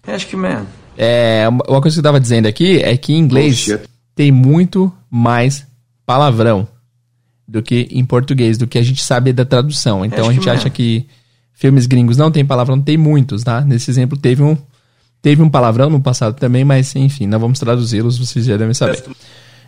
Que, 0.04 0.36
man. 0.36 0.66
É, 0.98 1.48
uma 1.48 1.82
coisa 1.82 1.96
que 1.96 2.00
eu 2.00 2.04
tava 2.04 2.20
dizendo 2.20 2.48
aqui 2.48 2.80
é 2.80 2.98
que 2.98 3.14
em 3.14 3.20
inglês 3.20 3.70
tem 4.16 4.32
muito 4.32 4.92
mais 5.10 5.66
palavrão 6.06 6.68
do 7.48 7.62
que 7.62 7.88
em 7.92 8.04
português, 8.04 8.58
do 8.58 8.68
que 8.68 8.78
a 8.78 8.84
gente 8.84 9.04
sabe 9.04 9.32
da 9.32 9.46
tradução. 9.46 10.04
Então 10.04 10.28
a 10.28 10.34
gente 10.34 10.50
acha 10.50 10.70
que 10.70 11.06
filmes 11.54 11.86
gringos 11.86 12.18
não 12.18 12.32
tem 12.32 12.46
palavrão, 12.46 12.82
tem 12.82 12.98
muitos, 12.98 13.44
tá? 13.44 13.62
Nesse 13.62 13.90
exemplo 13.92 14.18
teve 14.18 14.42
um, 14.42 14.58
teve 15.22 15.42
um 15.42 15.50
palavrão 15.50 15.90
no 15.90 16.02
passado 16.02 16.36
também, 16.36 16.66
mas 16.66 16.96
enfim, 16.96 17.28
não 17.28 17.40
vamos 17.40 17.60
traduzi-los, 17.60 18.18
vocês 18.18 18.46
já 18.46 18.58
devem 18.58 18.74
saber. 18.74 19.04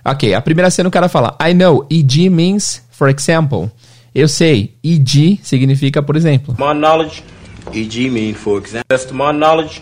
Ok, 0.03 0.33
a 0.33 0.41
primeira 0.41 0.69
cena 0.69 0.89
o 0.89 0.91
cara 0.91 1.07
fala, 1.07 1.37
I 1.41 1.53
know, 1.53 1.85
EG 1.89 2.29
means, 2.29 2.81
for 2.89 3.09
example. 3.09 3.69
Eu 4.13 4.27
sei, 4.27 4.75
EG 4.83 5.39
significa, 5.43 6.01
por 6.01 6.15
exemplo. 6.15 6.55
My 6.57 6.73
knowledge, 6.73 7.23
EG 7.73 8.09
mean, 8.09 8.33
for 8.33 8.59
example. 8.59 8.85
That's 8.87 9.11
my 9.11 9.31
knowledge, 9.31 9.81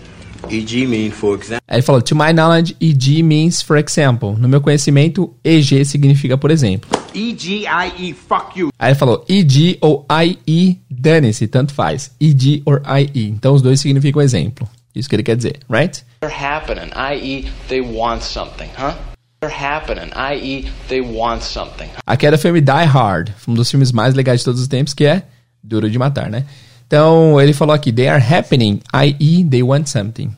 EG 0.49 0.87
mean, 0.87 1.11
for 1.11 1.35
example. 1.35 1.63
Aí 1.67 1.77
ele 1.77 1.81
falou, 1.81 2.01
to 2.01 2.15
my 2.15 2.31
knowledge, 2.31 2.75
EG 2.79 3.23
means, 3.23 3.61
for 3.61 3.77
example. 3.77 4.35
No 4.37 4.47
meu 4.47 4.61
conhecimento, 4.61 5.33
EG 5.43 5.85
significa, 5.85 6.37
por 6.37 6.51
exemplo. 6.51 6.89
E-G-I-E, 7.13 8.13
fuck 8.13 8.59
you. 8.59 8.69
Aí 8.77 8.91
ele 8.91 8.99
falou, 8.99 9.25
EG 9.27 9.77
ou 9.81 10.05
IE, 10.23 10.79
dane-se, 10.89 11.47
tanto 11.47 11.73
faz. 11.73 12.11
EG 12.19 12.61
or 12.65 12.81
IE. 12.99 13.27
Então 13.27 13.53
os 13.53 13.61
dois 13.61 13.79
significam 13.79 14.21
exemplo. 14.21 14.67
Isso 14.93 15.07
que 15.09 15.15
ele 15.15 15.23
quer 15.23 15.35
dizer, 15.35 15.59
right? 15.69 16.03
They're 16.21 16.35
happening, 16.35 16.91
i.e. 16.95 17.47
they 17.67 17.81
want 17.81 18.23
something, 18.23 18.69
huh? 18.77 18.95
They're 19.39 19.55
happening, 19.55 20.11
i.e. 20.15 20.67
they 20.87 21.01
want 21.01 21.43
something. 21.43 21.87
Aqui 22.05 22.25
é 22.25 22.31
do 22.31 22.37
filme 22.37 22.61
Die 22.61 22.71
Hard, 22.71 23.31
um 23.47 23.53
dos 23.53 23.69
filmes 23.69 23.91
mais 23.91 24.15
legais 24.15 24.39
de 24.39 24.45
todos 24.45 24.61
os 24.61 24.67
tempos, 24.67 24.93
que 24.93 25.05
é 25.05 25.23
Duro 25.63 25.89
de 25.89 25.99
Matar, 25.99 26.29
né? 26.29 26.45
Então, 26.87 27.39
ele 27.39 27.51
falou 27.51 27.75
aqui, 27.75 27.91
they 27.91 28.07
are 28.07 28.23
happening, 28.23 28.79
i.e. 28.93 29.43
they 29.43 29.61
want 29.61 29.87
something. 29.87 30.33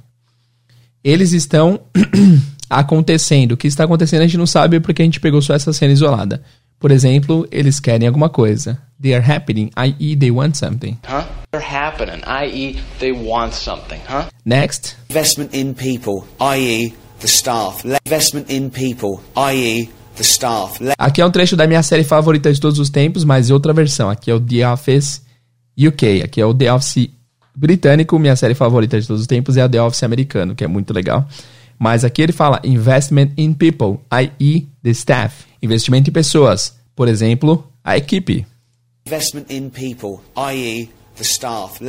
Eles 1.03 1.31
estão 1.31 1.79
acontecendo. 2.67 3.51
O 3.51 3.57
que 3.57 3.67
está 3.67 3.83
acontecendo 3.83 4.21
a 4.21 4.25
gente 4.25 4.37
não 4.37 4.47
sabe 4.47 4.79
porque 4.79 5.03
a 5.03 5.05
gente 5.05 5.19
pegou 5.19 5.41
só 5.43 5.53
essa 5.53 5.71
cena 5.71 5.93
isolada. 5.93 6.41
Por 6.79 6.91
exemplo, 6.91 7.47
eles 7.51 7.79
querem 7.79 8.07
alguma 8.07 8.29
coisa. 8.29 8.81
They 8.99 9.13
are 9.13 9.31
happening, 9.31 9.69
i.e. 9.77 10.15
they 10.15 10.31
want 10.31 10.55
something. 10.55 10.97
Huh? 11.07 11.23
They're 11.51 11.65
happening, 11.65 12.21
i.e. 12.25 12.79
they 12.99 13.11
want 13.11 13.53
something, 13.53 13.99
huh? 14.09 14.25
Next. 14.43 14.95
Investment 15.09 15.53
in 15.53 15.73
people, 15.73 16.27
i.e. 16.39 16.93
the 17.19 17.27
staff. 17.27 17.85
Investment 18.05 18.51
in 18.51 18.71
people, 18.71 19.21
i.e. 19.35 19.89
the 20.15 20.23
staff. 20.23 20.79
Aqui 20.97 21.21
é 21.21 21.25
um 21.25 21.31
trecho 21.31 21.55
da 21.55 21.67
minha 21.67 21.83
série 21.83 22.03
favorita 22.03 22.51
de 22.51 22.59
todos 22.59 22.79
os 22.79 22.89
tempos, 22.89 23.23
mas 23.23 23.51
outra 23.51 23.71
versão. 23.71 24.09
Aqui 24.09 24.31
é 24.31 24.33
o 24.33 24.39
The 24.39 24.67
Office 24.67 25.28
UK. 25.87 26.23
Aqui 26.23 26.41
é 26.41 26.45
o 26.45 26.53
The 26.53 26.73
Office 26.73 27.09
britânico. 27.55 28.17
Minha 28.19 28.35
série 28.35 28.55
favorita 28.55 28.99
de 28.99 29.07
todos 29.07 29.21
os 29.21 29.27
tempos 29.27 29.57
é 29.57 29.61
a 29.61 29.69
The 29.69 29.81
Office 29.81 30.03
americano, 30.03 30.55
que 30.55 30.63
é 30.63 30.67
muito 30.67 30.93
legal. 30.93 31.27
Mas 31.77 32.03
aqui 32.03 32.21
ele 32.21 32.33
fala 32.33 32.59
investment 32.63 33.31
in 33.37 33.53
people, 33.53 33.99
i.e. 34.11 34.67
the 34.83 34.89
staff. 34.89 35.45
Investimento 35.61 36.09
em 36.09 36.13
pessoas. 36.13 36.75
Por 36.95 37.07
exemplo, 37.07 37.65
a 37.83 37.97
equipe. 37.97 38.45
Investment 39.07 39.45
in 39.49 39.69
people, 39.69 40.19
i.e. 40.35 40.89
the 41.15 41.23
staff. 41.23 41.79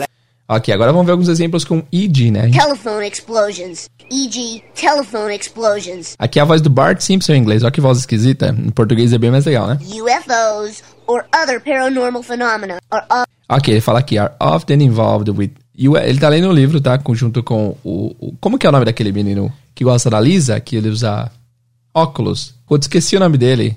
Ok, 0.52 0.74
agora 0.74 0.92
vamos 0.92 1.06
ver 1.06 1.12
alguns 1.12 1.28
exemplos 1.28 1.64
com 1.64 1.80
EG, 1.92 2.30
né? 2.32 2.50
Telephone 2.50 3.08
explosions. 3.08 3.88
E.g., 4.10 4.64
telephone 4.74 5.36
explosions. 5.36 6.16
Aqui 6.18 6.40
é 6.40 6.42
a 6.42 6.44
voz 6.44 6.60
do 6.60 6.68
Bart 6.68 7.00
Simpson 7.00 7.34
em 7.34 7.38
inglês. 7.38 7.62
Olha 7.62 7.70
que 7.70 7.80
voz 7.80 7.98
esquisita. 7.98 8.48
Em 8.48 8.70
português 8.70 9.12
é 9.12 9.18
bem 9.18 9.30
mais 9.30 9.44
legal, 9.44 9.68
né? 9.68 9.78
UFOs 9.80 10.82
or 11.06 11.24
other 11.40 11.60
paranormal 11.60 12.24
phenomena 12.24 12.78
are 12.90 13.06
Ok, 13.52 13.74
ele 13.74 13.80
fala 13.80 13.98
aqui, 13.98 14.16
are 14.16 14.32
often 14.38 14.80
involved 14.80 15.28
with... 15.32 15.50
Ele 15.74 16.20
tá 16.20 16.28
lendo 16.28 16.48
o 16.48 16.52
livro, 16.52 16.80
tá? 16.80 17.00
Junto 17.14 17.42
com 17.42 17.76
o, 17.82 18.14
o... 18.20 18.36
Como 18.40 18.56
que 18.56 18.64
é 18.64 18.68
o 18.68 18.72
nome 18.72 18.84
daquele 18.84 19.10
menino 19.10 19.52
que 19.74 19.82
gosta 19.82 20.08
da 20.08 20.20
Lisa? 20.20 20.60
Que 20.60 20.76
ele 20.76 20.88
usa 20.88 21.28
óculos. 21.92 22.54
Putz, 22.64 22.86
esqueci 22.86 23.16
o 23.16 23.20
nome 23.20 23.36
dele. 23.36 23.76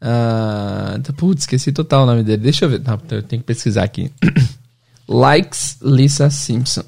Uh, 0.00 1.12
putz, 1.14 1.42
esqueci 1.42 1.72
total 1.72 2.04
o 2.04 2.06
nome 2.06 2.22
dele. 2.22 2.42
Deixa 2.42 2.64
eu 2.64 2.68
ver. 2.68 2.80
Não, 2.80 3.00
eu 3.10 3.22
tenho 3.24 3.42
que 3.42 3.46
pesquisar 3.46 3.82
aqui. 3.82 4.12
likes 5.08 5.78
Lisa 5.82 6.30
Simpson. 6.30 6.84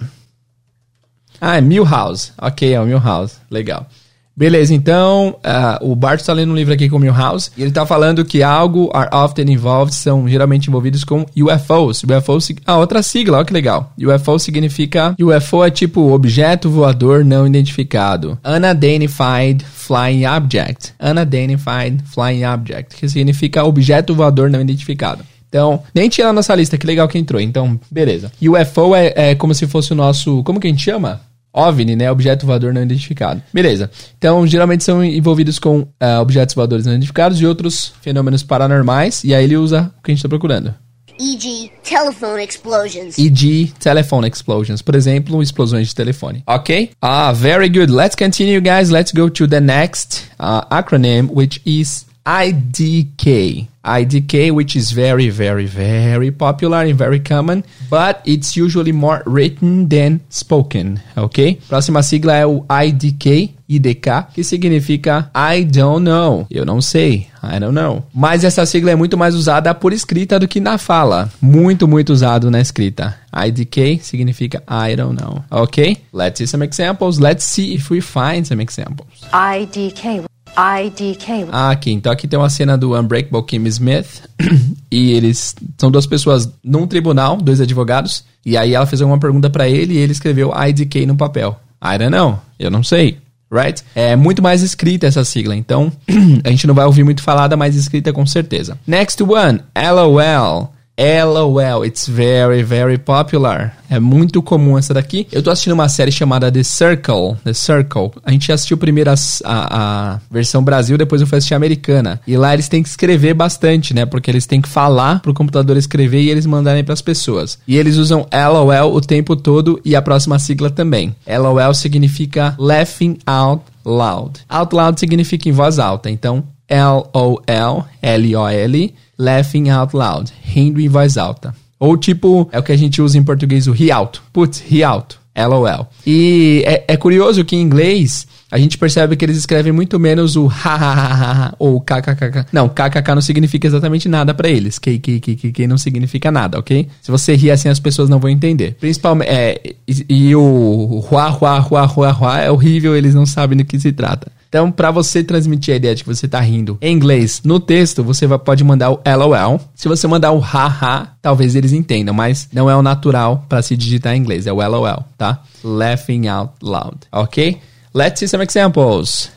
Ah, 1.41 1.57
é 1.57 1.61
Milhouse. 1.61 2.33
Ok, 2.39 2.73
é 2.73 2.81
o 2.81 2.87
Milhouse. 2.87 3.39
Legal. 3.51 3.89
Beleza, 4.37 4.75
então 4.75 5.37
uh, 5.45 5.91
o 5.91 5.95
Bart 5.95 6.19
está 6.19 6.33
lendo 6.33 6.51
um 6.51 6.57
livro 6.57 6.75
aqui 6.75 6.89
com 6.89 6.97
o 6.97 6.99
Milhouse 6.99 7.51
e 7.57 7.63
ele 7.63 7.71
está 7.71 7.87
falando 7.87 8.25
que 8.25 8.43
algo 8.43 8.91
are 8.93 9.09
often 9.13 9.49
involved, 9.53 9.95
são 9.95 10.29
geralmente 10.29 10.69
envolvidos 10.69 11.05
com 11.05 11.25
UFOs. 11.37 12.03
UFO, 12.03 12.39
ah, 12.67 12.79
outra 12.79 13.01
sigla, 13.01 13.39
olha 13.39 13.47
que 13.47 13.53
legal. 13.53 13.93
UFO 13.97 14.39
significa, 14.41 15.15
UFO 15.21 15.65
é 15.65 15.71
tipo 15.71 16.13
objeto 16.13 16.69
voador 16.69 17.25
não 17.25 17.47
identificado. 17.47 18.37
Unidentified 18.45 19.65
Flying 19.65 20.27
Object. 20.27 20.95
Unidentified 21.01 22.03
Flying 22.13 22.45
Object, 22.45 22.97
que 22.97 23.09
significa 23.09 23.63
objeto 23.63 24.15
voador 24.17 24.51
não 24.51 24.61
identificado. 24.61 25.25
Então, 25.49 25.81
nem 25.95 26.09
tinha 26.09 26.27
na 26.27 26.33
nossa 26.33 26.53
lista, 26.53 26.77
que 26.77 26.85
legal 26.85 27.07
que 27.07 27.17
entrou. 27.17 27.41
Então, 27.41 27.79
beleza. 27.89 28.33
UFO 28.43 28.97
é, 28.97 29.13
é 29.15 29.35
como 29.37 29.55
se 29.55 29.69
fosse 29.69 29.93
o 29.93 29.95
nosso. 29.95 30.43
Como 30.43 30.59
que 30.59 30.67
a 30.67 30.71
gente 30.71 30.83
chama? 30.83 31.21
OVNI, 31.55 31.95
né? 31.95 32.11
Objeto 32.11 32.45
voador 32.45 32.75
não 32.75 32.83
identificado. 32.83 33.41
Beleza. 33.53 33.91
Então, 34.19 34.45
geralmente 34.47 34.83
são 34.83 35.05
envolvidos 35.05 35.59
com 35.59 35.79
uh, 35.79 36.21
objetos 36.21 36.55
voadores 36.55 36.85
não 36.85 36.93
identificados 36.93 37.41
e 37.41 37.47
outros 37.47 37.95
fenômenos 38.03 38.43
paranormais. 38.43 39.23
E 39.23 39.33
aí 39.33 39.45
ele 39.45 39.57
usa 39.57 39.93
o 39.99 40.03
que 40.03 40.11
a 40.11 40.15
gente 40.15 40.19
está 40.19 40.29
procurando. 40.29 40.75
E.g., 41.19 41.71
telephone 41.85 42.43
explosions. 42.43 43.17
E.g., 43.19 43.73
telephone 43.79 44.27
explosions. 44.29 44.83
Por 44.83 44.97
exemplo, 44.97 45.41
explosões 45.43 45.89
de 45.89 45.95
telefone. 45.95 46.43
Ok? 46.47 46.91
Ah, 47.01 47.33
very 47.33 47.69
good. 47.69 47.93
Let's 47.93 48.17
continue, 48.17 48.61
guys. 48.61 48.91
Let's 48.91 49.13
go 49.13 49.31
to 49.31 49.47
the 49.47 49.61
next 49.61 50.29
uh, 50.41 50.63
acronym, 50.71 51.31
which 51.31 51.61
is 51.65 52.05
IDK. 52.27 53.69
IDK, 53.85 54.51
which 54.51 54.77
is 54.77 54.91
very, 54.91 55.29
very, 55.29 55.67
very 55.67 56.31
popular 56.31 56.79
and 56.79 56.95
very 56.95 57.21
common, 57.21 57.63
but 57.91 58.21
it's 58.25 58.57
usually 58.57 58.93
more 58.93 59.23
written 59.27 59.89
than 59.89 60.21
spoken, 60.31 60.99
ok? 61.17 61.59
Próxima 61.69 62.03
sigla 62.03 62.35
é 62.35 62.47
o 62.47 62.65
IDK, 62.69 63.55
IDK, 63.69 64.29
que 64.35 64.43
significa 64.43 65.31
I 65.35 65.65
don't 65.65 66.05
know, 66.05 66.47
eu 66.51 66.65
não 66.65 66.81
sei, 66.81 67.27
I 67.43 67.61
don't 67.61 67.75
know. 67.75 68.05
Mas 68.15 68.45
essa 68.45 68.65
sigla 68.65 68.91
é 68.91 68.97
muito 68.97 69.17
mais 69.19 69.35
usada 69.35 69.75
por 69.75 69.93
escrita 69.93 70.39
do 70.39 70.49
que 70.49 70.61
na 70.61 70.79
fala, 70.79 71.31
muito, 71.41 71.87
muito 71.87 72.13
usado 72.13 72.51
na 72.51 72.61
escrita. 72.61 73.17
IDK 73.35 74.01
significa 74.03 74.63
I 74.69 74.97
don't 74.97 75.21
know, 75.21 75.45
ok? 75.51 75.97
Let's 76.13 76.39
see 76.39 76.47
some 76.47 76.65
examples, 76.65 77.19
let's 77.19 77.45
see 77.45 77.75
if 77.75 77.91
we 77.91 78.01
find 78.01 78.47
some 78.47 78.63
examples. 78.63 79.09
IDK. 79.33 80.25
IDK. 80.57 81.49
Ah, 81.51 81.71
aqui. 81.71 81.93
Então 81.93 82.13
aqui 82.13 82.29
tem 82.29 82.39
uma 82.39 82.51
cena 82.51 82.77
do 82.77 82.99
Unbreakable 82.99 83.43
Kim 83.45 83.65
Smith. 83.67 84.23
e 84.91 85.13
eles 85.13 85.55
são 85.77 85.91
duas 85.91 86.07
pessoas 86.07 86.49
num 86.63 86.87
tribunal, 86.87 87.37
dois 87.37 87.61
advogados. 87.61 88.25
E 88.45 88.57
aí 88.57 88.75
ela 88.75 88.87
fez 88.87 89.01
alguma 89.01 89.19
pergunta 89.19 89.49
para 89.51 89.69
ele 89.69 89.95
e 89.95 89.99
ele 89.99 90.13
escreveu 90.13 90.53
IDK 90.55 91.07
no 91.07 91.17
papel. 91.17 91.59
I 91.83 91.99
don't 91.99 92.11
know. 92.11 92.39
Eu 92.59 92.71
não 92.71 92.83
sei. 92.83 93.19
Right? 93.51 93.85
É 93.95 94.17
muito 94.17 94.43
mais 94.43 94.63
escrita 94.63 95.07
essa 95.07 95.25
sigla. 95.25 95.55
Então 95.55 95.93
a 96.45 96.51
gente 96.51 96.67
não 96.67 96.75
vai 96.75 96.87
ouvir 96.87 97.05
muito 97.05 97.23
falada, 97.23 97.57
mas 97.57 97.77
escrita 97.77 98.13
com 98.13 98.27
certeza. 98.27 98.79
Next 98.87 99.23
one. 99.23 99.61
LOL. 99.77 100.74
LOL, 100.97 101.85
it's 101.85 102.07
very, 102.07 102.63
very 102.63 102.97
popular. 102.97 103.77
É 103.91 103.99
muito 103.99 104.41
comum 104.41 104.79
essa 104.79 104.95
daqui. 104.95 105.27
Eu 105.33 105.43
tô 105.43 105.51
assistindo 105.51 105.73
uma 105.73 105.89
série 105.89 106.13
chamada 106.13 106.53
The 106.53 106.63
Circle. 106.63 107.37
The 107.43 107.53
Circle. 107.53 108.13
A 108.25 108.31
gente 108.31 108.53
assistiu 108.53 108.77
primeiro 108.77 109.11
a, 109.11 109.15
a, 109.45 110.15
a, 110.15 110.21
versão 110.31 110.63
Brasil, 110.63 110.97
depois 110.97 111.21
eu 111.21 111.27
fui 111.27 111.39
assistir 111.39 111.55
a 111.55 111.57
americana. 111.57 112.21
E 112.27 112.37
lá 112.37 112.55
eles 112.55 112.69
têm 112.69 112.83
que 112.83 112.89
escrever 112.89 113.35
bastante, 113.35 113.93
né? 113.93 114.07
Porque 114.07 114.31
eles 114.31 114.47
têm 114.47 114.61
que 114.61 114.69
falar 114.69 115.21
pro 115.21 115.35
computador 115.35 115.77
escrever 115.77 116.23
e 116.23 116.31
eles 116.31 116.47
mandarem 116.47 116.85
para 116.85 116.95
as 116.95 117.03
pessoas. 117.03 117.59
E 117.67 117.77
eles 117.77 117.97
usam 117.97 118.27
LOL 118.33 118.95
o 118.95 119.01
tempo 119.01 119.35
todo 119.35 119.81
e 119.85 119.97
a 119.97 120.03
próxima 120.03 120.39
sigla 120.39 120.71
também. 120.71 121.15
LOL 121.27 121.75
significa 121.75 122.55
Laughing 122.57 123.19
Out 123.27 123.65
Loud. 123.85 124.41
Out 124.49 124.75
loud 124.75 125.01
significa 125.01 125.49
em 125.49 125.53
voz 125.53 125.79
alta. 125.81 126.09
Então, 126.09 126.45
L-O-L, 126.69 127.85
L-O-L, 128.01 128.95
laughing 129.19 129.71
out 129.71 129.95
loud, 129.95 130.33
rindo 130.43 130.81
em 130.81 130.89
voz 130.89 131.17
alta. 131.17 131.55
Ou 131.79 131.97
tipo, 131.97 132.49
é 132.53 132.59
o 132.59 132.63
que 132.63 132.73
a 132.73 132.77
gente 132.77 133.03
usa 133.03 133.19
em 133.19 133.23
português, 133.23 133.67
o 133.67 133.73
ri 133.73 133.91
alto. 133.91 134.23
Putz, 134.33 134.61
ri 134.61 134.83
alto. 134.83 135.25
LOL. 135.37 135.89
E 136.07 136.63
é, 136.65 136.85
é, 136.89 136.97
curioso 136.97 137.45
que 137.45 137.57
em 137.57 137.61
inglês 137.61 138.27
a 138.51 138.57
gente 138.57 138.79
percebe 138.79 139.17
que 139.17 139.25
eles 139.25 139.37
escrevem 139.37 139.73
muito 139.73 139.99
menos 139.99 140.37
o 140.37 140.47
hahaha 140.47 141.55
ou 141.59 141.81
kkkk. 141.81 142.47
Não, 142.53 142.69
kkk 142.69 143.15
não 143.15 143.21
significa 143.21 143.67
exatamente 143.67 144.09
nada 144.09 144.33
para 144.33 144.49
eles. 144.49 144.79
KKKK 144.79 145.67
não 145.67 145.77
significa 145.77 146.31
nada, 146.31 146.59
ok? 146.59 146.89
Se 147.03 147.11
você 147.11 147.35
rir 147.35 147.51
assim 147.51 147.69
as 147.69 147.81
pessoas 147.81 148.09
não 148.09 148.21
vão 148.21 148.31
entender. 148.31 148.77
Principalmente, 148.79 149.29
é, 149.29 149.75
e, 149.89 150.07
e 150.09 150.37
o 150.37 151.05
hua 151.11 151.31
hua 151.31 151.59
hua 151.59 151.87
hua 151.87 152.13
hua 152.13 152.41
é 152.41 152.51
horrível, 152.51 152.97
eles 152.97 153.15
não 153.15 153.27
sabem 153.27 153.59
do 153.59 153.65
que 153.65 153.81
se 153.81 153.91
trata. 153.91 154.31
Então, 154.55 154.71
para 154.71 154.93
você 154.93 155.25
transmitir 155.25 155.75
a 155.75 155.77
ideia 155.77 155.97
de 155.97 156.05
que 156.05 156.09
você 156.09 156.29
tá 156.29 156.39
rindo 156.39 156.79
em 156.81 156.95
inglês 156.95 157.43
no 157.45 157.59
texto, 157.59 158.05
você 158.05 158.25
vai, 158.25 158.39
pode 158.39 158.63
mandar 158.63 158.93
o 158.93 159.01
LOL. 159.05 159.61
Se 159.75 159.89
você 159.89 160.07
mandar 160.07 160.31
o 160.31 160.39
haha, 160.39 161.09
talvez 161.21 161.57
eles 161.57 161.73
entendam, 161.73 162.15
mas 162.15 162.49
não 162.53 162.71
é 162.71 162.77
o 162.77 162.81
natural 162.81 163.45
para 163.49 163.61
se 163.63 163.77
digitar 163.77 164.15
em 164.15 164.19
inglês, 164.21 164.47
é 164.47 164.53
o 164.53 164.65
LOL, 164.65 165.05
tá? 165.19 165.43
Laughing 165.65 166.29
out 166.29 166.53
loud, 166.63 166.99
ok? 167.11 167.61
Let's 167.93 168.21
see 168.21 168.29
some 168.29 168.45
examples. 168.45 169.29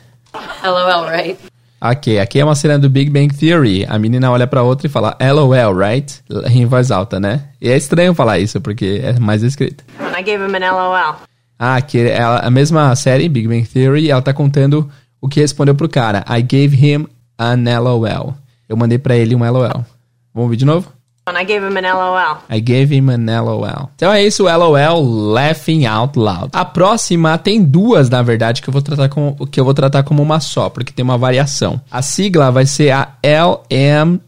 LOL, 0.63 1.09
right? 1.09 1.39
Ok, 1.81 2.19
aqui 2.19 2.39
é 2.39 2.45
uma 2.45 2.53
cena 2.53 2.77
do 2.77 2.87
Big 2.87 3.09
Bang 3.09 3.33
Theory. 3.33 3.87
A 3.89 3.97
menina 3.97 4.29
olha 4.29 4.45
para 4.45 4.61
outra 4.61 4.85
e 4.85 4.89
fala 4.89 5.17
LOL, 5.19 5.75
right? 5.75 6.21
Em 6.51 6.67
voz 6.67 6.91
alta, 6.91 7.19
né? 7.19 7.45
E 7.59 7.71
é 7.71 7.75
estranho 7.75 8.13
falar 8.13 8.37
isso, 8.37 8.61
porque 8.61 9.01
é 9.03 9.17
mais 9.19 9.41
escrito. 9.41 9.83
I 9.99 10.21
gave 10.21 10.43
him 10.43 10.63
an 10.63 10.71
LOL. 10.71 11.15
Ah, 11.57 11.81
que 11.81 12.01
é 12.01 12.21
a 12.21 12.51
mesma 12.51 12.95
série, 12.95 13.27
Big 13.27 13.47
Bang 13.47 13.65
Theory, 13.65 14.11
ela 14.11 14.21
tá 14.21 14.31
contando 14.31 14.87
o 15.27 15.29
que 15.29 15.39
respondeu 15.39 15.75
pro 15.75 15.87
cara. 15.87 16.25
I 16.27 16.41
gave 16.41 16.75
him 16.75 17.07
an 17.37 17.63
LOL. 17.79 18.33
Eu 18.67 18.75
mandei 18.75 18.97
para 18.97 19.15
ele 19.15 19.35
um 19.35 19.39
LOL. 19.39 19.85
Vamos 20.33 20.45
ouvir 20.45 20.57
de 20.57 20.65
novo? 20.65 20.91
I 21.29 21.43
gave 21.43 21.65
him 21.65 21.77
an 21.77 21.93
LOL. 21.93 22.37
I 22.49 22.61
gave 22.61 22.95
him 22.95 23.09
an 23.09 23.41
LOL. 23.41 23.89
Então 23.95 24.11
é 24.11 24.23
isso, 24.23 24.43
LOL, 24.43 25.03
laughing 25.33 25.85
out 25.85 26.17
loud. 26.17 26.49
A 26.53 26.63
próxima 26.63 27.37
tem 27.37 27.61
duas, 27.61 28.09
na 28.09 28.21
verdade, 28.21 28.61
que 28.61 28.69
eu 28.69 28.71
vou 28.71 28.81
tratar 28.81 29.09
como 29.09 29.45
que 29.47 29.59
eu 29.59 29.65
vou 29.65 29.73
tratar 29.73 30.03
como 30.03 30.23
uma 30.23 30.39
só, 30.39 30.69
porque 30.69 30.93
tem 30.93 31.03
uma 31.03 31.17
variação. 31.17 31.81
A 31.91 32.01
sigla 32.01 32.49
vai 32.49 32.65
ser 32.65 32.91
a 32.91 33.09
LMAO. 33.21 34.23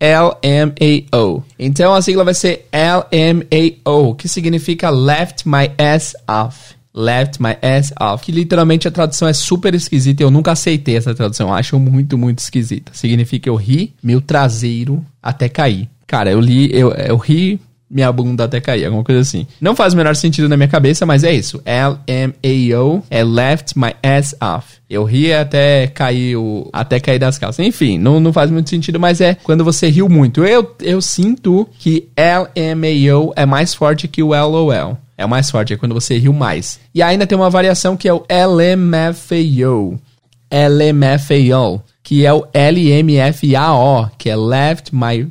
LMAO. 0.00 1.44
Então 1.58 1.92
a 1.92 2.00
sigla 2.00 2.24
vai 2.24 2.32
ser 2.32 2.66
LMAO, 2.72 4.14
que 4.14 4.26
significa 4.26 4.88
left 4.88 5.46
my 5.46 5.70
ass 5.76 6.16
off. 6.26 6.79
Left 6.94 7.40
my 7.40 7.56
ass 7.62 7.92
off. 8.00 8.24
Que 8.24 8.32
literalmente 8.32 8.88
a 8.88 8.90
tradução 8.90 9.28
é 9.28 9.32
super 9.32 9.74
esquisita. 9.74 10.22
Eu 10.22 10.30
nunca 10.30 10.52
aceitei 10.52 10.96
essa 10.96 11.14
tradução. 11.14 11.52
Acho 11.52 11.78
muito, 11.78 12.18
muito 12.18 12.38
esquisita. 12.38 12.92
Significa 12.94 13.48
eu 13.48 13.56
ri 13.56 13.94
meu 14.02 14.20
traseiro 14.20 15.04
até 15.22 15.48
cair. 15.48 15.88
Cara, 16.06 16.30
eu 16.30 16.40
li, 16.40 16.68
eu, 16.72 16.90
eu 16.92 17.16
ri 17.16 17.60
minha 17.90 18.10
bunda 18.12 18.44
até 18.44 18.60
cair, 18.60 18.84
alguma 18.84 19.02
coisa 19.02 19.20
assim. 19.20 19.46
Não 19.60 19.74
faz 19.74 19.92
o 19.92 19.96
menor 19.96 20.14
sentido 20.14 20.48
na 20.48 20.56
minha 20.56 20.68
cabeça, 20.68 21.04
mas 21.04 21.24
é 21.24 21.32
isso. 21.32 21.60
L-M-A-O 21.64 23.02
é 23.10 23.24
left 23.24 23.76
my 23.76 23.92
ass 24.02 24.34
off. 24.40 24.78
Eu 24.88 25.02
ri 25.04 25.32
até 25.32 25.88
cair 25.88 26.36
o, 26.36 26.70
até 26.72 27.00
cair 27.00 27.18
das 27.18 27.36
calças. 27.36 27.66
Enfim, 27.66 27.98
não, 27.98 28.20
não 28.20 28.32
faz 28.32 28.50
muito 28.50 28.70
sentido, 28.70 29.00
mas 29.00 29.20
é 29.20 29.34
quando 29.34 29.64
você 29.64 29.88
riu 29.88 30.08
muito. 30.08 30.44
Eu, 30.44 30.76
eu 30.80 31.00
sinto 31.00 31.68
que 31.78 32.08
L-M-A-O 32.16 33.32
é 33.34 33.44
mais 33.44 33.74
forte 33.74 34.06
que 34.06 34.22
o 34.22 34.34
L-O-L. 34.34 34.96
É 35.20 35.24
o 35.26 35.28
mais 35.28 35.50
forte, 35.50 35.74
é 35.74 35.76
quando 35.76 35.92
você 35.92 36.16
riu 36.16 36.32
mais. 36.32 36.80
E 36.94 37.02
ainda 37.02 37.26
tem 37.26 37.36
uma 37.36 37.50
variação 37.50 37.94
que 37.94 38.08
é 38.08 38.14
o 38.14 38.24
LMFAO. 38.30 40.00
LMFAO, 40.50 41.82
que 42.02 42.24
é 42.24 42.32
o 42.32 42.46
L-M-F-A-O, 42.54 44.08
que 44.16 44.30
é 44.30 44.34
Left 44.34 44.94
My 44.94 45.30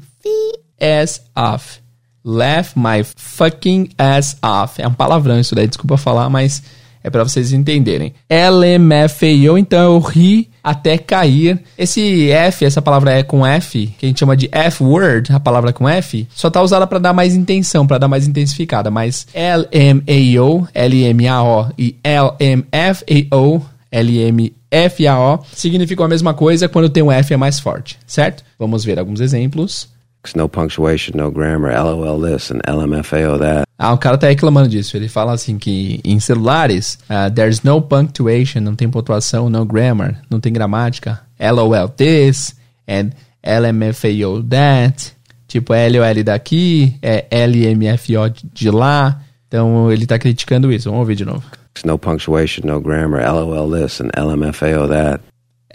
Ass 0.79 1.23
Off. 1.35 1.79
Left 2.23 2.77
My 2.77 3.03
Fucking 3.15 3.89
Ass 3.97 4.37
Off. 4.43 4.79
É 4.79 4.87
um 4.87 4.93
palavrão 4.93 5.39
isso 5.39 5.55
daí, 5.55 5.65
desculpa 5.65 5.97
falar, 5.97 6.29
mas 6.29 6.61
é 7.03 7.09
para 7.09 7.23
vocês 7.23 7.51
entenderem. 7.51 8.13
LMFAO, 8.29 9.57
então 9.57 9.95
eu 9.95 9.99
ri 9.99 10.51
até 10.69 10.97
cair. 10.97 11.59
Esse 11.77 12.29
F, 12.31 12.63
essa 12.63 12.81
palavra 12.81 13.13
é 13.13 13.23
com 13.23 13.45
F, 13.45 13.87
que 13.97 14.05
a 14.05 14.09
gente 14.09 14.19
chama 14.19 14.37
de 14.37 14.47
F-word, 14.51 15.33
a 15.33 15.39
palavra 15.39 15.73
com 15.73 15.89
F, 15.89 16.27
só 16.33 16.49
tá 16.49 16.61
usada 16.61 16.85
para 16.85 16.99
dar 16.99 17.13
mais 17.13 17.35
intenção, 17.35 17.87
para 17.87 17.97
dar 17.97 18.07
mais 18.07 18.27
intensificada, 18.27 18.91
mas 18.91 19.27
LMAO, 19.33 20.67
L-M-A-O 20.73 21.71
e 21.77 21.95
LMFAO, 22.03 23.65
L-M-F-A-O, 23.91 25.39
significam 25.53 26.05
a 26.05 26.09
mesma 26.09 26.33
coisa 26.33 26.69
quando 26.69 26.89
tem 26.89 27.01
um 27.01 27.11
F 27.11 27.33
é 27.33 27.37
mais 27.37 27.59
forte, 27.59 27.97
certo? 28.05 28.43
Vamos 28.57 28.85
ver 28.85 28.99
alguns 28.99 29.19
exemplos. 29.21 29.89
No 30.35 30.49
punctuation, 30.49 31.15
no 31.15 31.31
grammar, 31.31 31.71
LOL 31.71 32.21
this 32.21 32.51
and 32.51 32.59
LMFAO 32.67 33.39
that. 33.39 33.65
Ah, 33.77 33.93
o 33.93 33.97
cara 33.97 34.17
tá 34.17 34.27
reclamando 34.27 34.67
disso. 34.67 34.97
Ele 34.97 35.07
fala 35.07 35.31
assim 35.31 35.57
que 35.57 36.01
em 36.03 36.19
celulares, 36.19 36.99
uh, 37.09 37.33
there's 37.33 37.63
no 37.63 37.81
punctuation, 37.81 38.59
não 38.59 38.75
tem 38.75 38.89
pontuação, 38.89 39.49
no 39.49 39.65
grammar, 39.65 40.21
não 40.29 40.39
tem 40.39 40.51
gramática. 40.51 41.21
LOL 41.39 41.87
this 41.87 42.53
and 42.87 43.11
LMFAO 43.43 44.43
that. 44.43 45.13
Tipo, 45.47 45.73
é 45.73 45.89
LOL 45.89 46.23
daqui, 46.23 46.95
é 47.01 47.25
LMFO 47.47 48.29
de 48.53 48.69
lá. 48.69 49.21
Então 49.47 49.91
ele 49.91 50.05
tá 50.05 50.19
criticando 50.19 50.71
isso. 50.71 50.89
Vamos 50.89 50.99
ouvir 50.99 51.15
de 51.15 51.25
novo. 51.25 51.43
No 51.85 51.97
punctuation, 51.97 52.67
no 52.67 52.81
grammar, 52.81 53.21
LOL 53.33 53.71
this 53.71 54.01
and 54.01 54.09
LMFAO 54.15 54.89
that. 54.89 55.23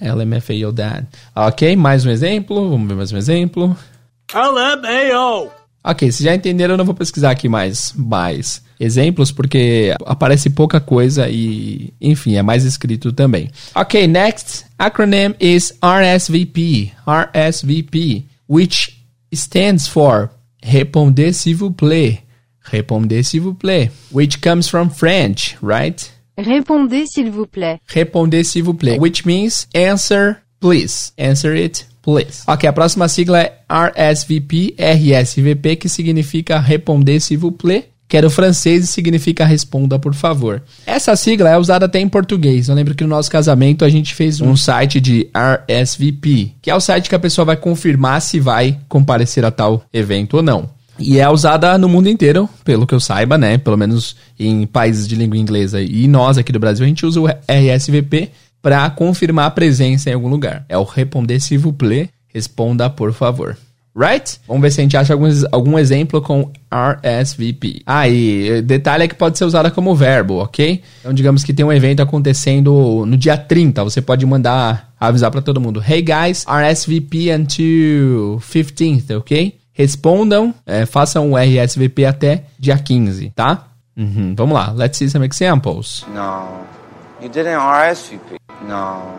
LMFAO 0.00 0.72
that. 0.74 1.06
Ok, 1.34 1.74
mais 1.76 2.04
um 2.04 2.10
exemplo. 2.10 2.68
Vamos 2.68 2.86
ver 2.86 2.94
mais 2.94 3.10
um 3.10 3.16
exemplo. 3.16 3.76
LMAO. 4.32 5.50
Ok, 5.86 6.10
vocês 6.10 6.24
já 6.24 6.34
entenderam, 6.34 6.74
eu 6.74 6.78
não 6.78 6.84
vou 6.84 6.94
pesquisar 6.94 7.30
aqui 7.30 7.46
mais, 7.46 7.92
mais 7.94 8.62
exemplos, 8.80 9.30
porque 9.30 9.94
aparece 10.06 10.48
pouca 10.48 10.80
coisa 10.80 11.28
e, 11.28 11.92
enfim, 12.00 12.36
é 12.36 12.42
mais 12.42 12.64
escrito 12.64 13.12
também. 13.12 13.50
Ok, 13.74 14.06
next 14.06 14.64
acronym 14.78 15.34
is 15.38 15.74
RSVP. 15.82 16.92
RSVP, 17.06 18.24
which 18.48 18.96
stands 19.34 19.86
for 19.86 20.30
Répondez 20.64 21.34
s'il 21.34 21.56
vous 21.56 21.70
plaît. 21.70 22.20
Répondez 22.62 23.22
s'il 23.22 23.42
vous 23.42 23.54
plaît, 23.54 23.90
which 24.10 24.40
comes 24.40 24.66
from 24.66 24.88
French, 24.88 25.58
right? 25.62 26.10
Répondez 26.38 27.06
s'il 27.06 27.30
vous 27.30 27.46
plaît. 27.46 27.78
Répondez 27.86 28.42
s'il 28.44 28.64
vous 28.64 28.74
plaît, 28.74 28.98
which 28.98 29.26
means 29.26 29.66
answer 29.74 30.38
please. 30.60 31.12
Answer 31.18 31.54
it 31.54 31.84
please. 32.04 32.42
Ok, 32.46 32.68
a 32.68 32.72
próxima 32.72 33.08
sigla 33.08 33.40
é 33.40 33.58
RSVP, 33.68 34.76
RSVP, 34.78 35.76
que 35.76 35.88
significa 35.88 36.60
Répondez 36.60 37.24
s'il 37.24 37.38
vous 37.38 37.56
plaît 37.56 37.88
que 38.06 38.16
era 38.16 38.26
o 38.26 38.30
francês 38.30 38.84
e 38.84 38.86
significa 38.86 39.44
responda 39.44 39.98
por 39.98 40.14
favor. 40.14 40.62
Essa 40.86 41.16
sigla 41.16 41.50
é 41.50 41.58
usada 41.58 41.86
até 41.86 41.98
em 41.98 42.08
português. 42.08 42.68
Eu 42.68 42.74
lembro 42.74 42.94
que 42.94 43.02
no 43.02 43.10
nosso 43.10 43.30
casamento 43.30 43.84
a 43.84 43.88
gente 43.88 44.14
fez 44.14 44.40
um 44.40 44.54
site 44.54 45.00
de 45.00 45.28
RSVP, 45.34 46.52
que 46.60 46.70
é 46.70 46.74
o 46.76 46.80
site 46.80 47.08
que 47.08 47.14
a 47.14 47.18
pessoa 47.18 47.44
vai 47.44 47.56
confirmar 47.56 48.20
se 48.20 48.38
vai 48.38 48.78
comparecer 48.88 49.44
a 49.44 49.50
tal 49.50 49.82
evento 49.92 50.36
ou 50.36 50.42
não. 50.42 50.68
E 50.98 51.18
é 51.18 51.28
usada 51.28 51.76
no 51.76 51.88
mundo 51.88 52.08
inteiro, 52.08 52.48
pelo 52.64 52.86
que 52.86 52.94
eu 52.94 53.00
saiba, 53.00 53.36
né? 53.36 53.58
Pelo 53.58 53.76
menos 53.76 54.14
em 54.38 54.64
países 54.64 55.08
de 55.08 55.16
língua 55.16 55.36
inglesa. 55.36 55.82
E 55.82 56.06
nós 56.06 56.38
aqui 56.38 56.52
do 56.52 56.60
Brasil, 56.60 56.84
a 56.84 56.88
gente 56.88 57.04
usa 57.04 57.20
o 57.20 57.26
RSVP 57.26 58.30
para 58.64 58.88
confirmar 58.88 59.44
a 59.44 59.50
presença 59.50 60.08
em 60.08 60.14
algum 60.14 60.28
lugar. 60.28 60.64
É 60.70 60.78
o 60.78 60.84
responder 60.84 61.38
s'il 61.38 61.58
vous 61.58 61.74
plaît, 61.76 62.08
responda 62.32 62.88
por 62.88 63.12
favor. 63.12 63.58
Right? 63.94 64.40
Vamos 64.48 64.62
ver 64.62 64.72
se 64.72 64.80
a 64.80 64.84
gente 64.84 64.96
acha 64.96 65.12
algum, 65.12 65.28
algum 65.52 65.78
exemplo 65.78 66.22
com 66.22 66.50
RSVP. 66.72 67.82
Ah, 67.84 68.08
e 68.08 68.62
detalhe 68.62 69.04
é 69.04 69.08
que 69.08 69.14
pode 69.14 69.36
ser 69.36 69.44
usada 69.44 69.70
como 69.70 69.94
verbo, 69.94 70.38
ok? 70.38 70.82
Então, 71.00 71.12
digamos 71.12 71.44
que 71.44 71.52
tem 71.52 71.64
um 71.64 71.72
evento 71.72 72.00
acontecendo 72.00 73.04
no 73.06 73.18
dia 73.18 73.36
30. 73.36 73.84
Você 73.84 74.00
pode 74.00 74.24
mandar 74.24 74.94
avisar 74.98 75.30
para 75.30 75.42
todo 75.42 75.60
mundo: 75.60 75.84
Hey 75.86 76.02
guys, 76.02 76.46
RSVP 76.48 77.32
until 77.32 78.40
15th, 78.40 79.18
ok? 79.18 79.58
Respondam, 79.74 80.54
é, 80.64 80.86
façam 80.86 81.32
o 81.32 81.36
RSVP 81.36 82.06
até 82.06 82.44
dia 82.58 82.78
15, 82.78 83.30
tá? 83.36 83.68
Uhum, 83.96 84.34
vamos 84.34 84.54
lá, 84.54 84.72
let's 84.72 84.96
see 84.96 85.08
some 85.08 85.26
examples. 85.26 86.04
No, 86.12 86.73
you 87.24 87.30
didn't 87.30 87.58
RSVP. 87.58 88.36
No, 88.68 89.18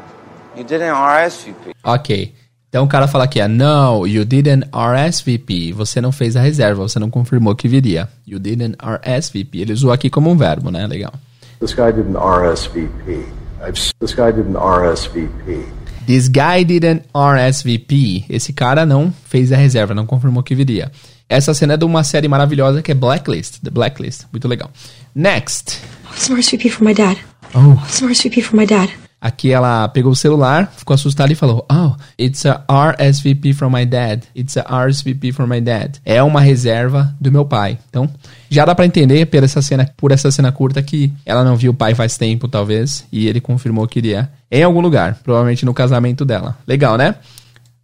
you 0.55 0.63
didn't 0.63 0.93
RSVP. 0.93 1.73
Ok. 1.83 2.33
Então 2.69 2.83
o 2.83 2.87
cara 2.87 3.07
fala 3.07 3.23
aqui, 3.23 3.39
é, 3.39 3.47
no, 3.47 4.05
you 4.05 4.23
didn't 4.25 4.67
RSVP. 4.71 5.71
Você 5.73 5.99
não 5.99 6.11
fez 6.11 6.35
a 6.35 6.41
reserva, 6.41 6.87
você 6.87 6.99
não 6.99 7.09
confirmou 7.09 7.55
que 7.55 7.67
viria. 7.67 8.07
You 8.27 8.37
didn't 8.37 8.75
RSVP. 8.79 9.59
Ele 9.59 9.73
usou 9.73 9.91
aqui 9.91 10.09
como 10.09 10.29
um 10.29 10.37
verbo, 10.37 10.69
né? 10.69 10.85
Legal. 10.85 11.13
This 11.59 11.73
guy 11.73 11.91
didn't 11.91 12.17
RSVP. 12.17 13.25
I've, 13.65 13.93
this 13.99 14.13
guy 14.13 14.31
didn't 14.31 14.57
RSVP. 14.57 15.65
This 16.05 16.27
guy 16.27 16.63
didn't 16.63 17.05
RSVP. 17.15 18.25
Esse 18.29 18.53
cara 18.53 18.85
não 18.85 19.11
fez 19.25 19.51
a 19.51 19.57
reserva, 19.57 19.95
não 19.95 20.05
confirmou 20.05 20.43
que 20.43 20.53
viria. 20.53 20.91
Essa 21.27 21.53
cena 21.55 21.73
é 21.73 21.77
de 21.77 21.85
uma 21.85 22.03
série 22.03 22.27
maravilhosa 22.27 22.83
que 22.83 22.91
é 22.91 22.95
Blacklist. 22.95 23.61
The 23.63 23.71
Blacklist. 23.71 24.25
Muito 24.31 24.47
legal. 24.47 24.69
Next. 25.15 25.79
What's 26.05 26.29
an 26.29 26.35
RSVP 26.35 26.69
for 26.69 26.83
my 26.83 26.93
dad? 26.93 27.17
Oh. 27.53 27.75
What's 27.75 28.01
an 28.01 28.09
RSVP 28.09 28.41
for 28.41 28.55
my 28.55 28.65
dad? 28.65 28.89
Aqui 29.25 29.51
ela 29.51 29.87
pegou 29.87 30.11
o 30.11 30.15
celular, 30.15 30.71
ficou 30.77 30.93
assustada 30.93 31.33
e 31.33 31.35
falou: 31.35 31.65
Oh, 31.71 31.95
it's 32.19 32.45
a 32.45 32.63
RSVP 32.69 33.53
from 33.53 33.71
my 33.71 33.83
dad. 33.83 34.23
It's 34.35 34.55
a 34.55 34.85
RSVP 34.85 35.31
from 35.31 35.47
my 35.47 35.59
dad. 35.59 35.99
É 36.05 36.21
uma 36.21 36.41
reserva 36.41 37.15
do 37.19 37.31
meu 37.31 37.43
pai. 37.43 37.79
Então, 37.89 38.07
já 38.49 38.65
dá 38.65 38.75
para 38.75 38.85
entender 38.85 39.25
por 39.25 39.43
essa 39.43 39.63
cena, 39.63 39.89
por 39.97 40.11
essa 40.11 40.29
cena 40.29 40.51
curta 40.51 40.83
que 40.83 41.11
ela 41.25 41.43
não 41.43 41.55
viu 41.55 41.71
o 41.71 41.73
pai 41.73 41.95
faz 41.95 42.17
tempo, 42.17 42.47
talvez, 42.47 43.03
e 43.11 43.27
ele 43.27 43.41
confirmou 43.41 43.87
que 43.87 43.97
iria 43.97 44.29
em 44.51 44.61
algum 44.61 44.79
lugar, 44.79 45.17
provavelmente 45.23 45.65
no 45.65 45.73
casamento 45.73 46.23
dela. 46.23 46.55
Legal, 46.67 46.95
né? 46.95 47.15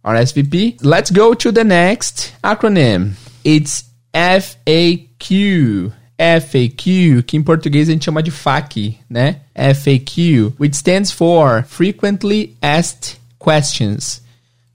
RSVP. 0.04 0.76
Let's 0.80 1.10
go 1.10 1.34
to 1.34 1.52
the 1.52 1.64
next 1.64 2.34
acronym. 2.40 3.16
It's 3.44 3.84
FAQ. 4.12 5.92
FAQ, 6.18 7.22
que 7.26 7.36
em 7.36 7.42
português 7.42 7.88
a 7.88 7.92
gente 7.92 8.04
chama 8.04 8.22
de 8.22 8.30
FAQ, 8.30 8.94
né? 9.08 9.40
FAQ, 9.54 10.52
which 10.58 10.76
stands 10.76 11.10
for 11.10 11.64
Frequently 11.68 12.56
Asked 12.60 13.16
Questions. 13.38 14.22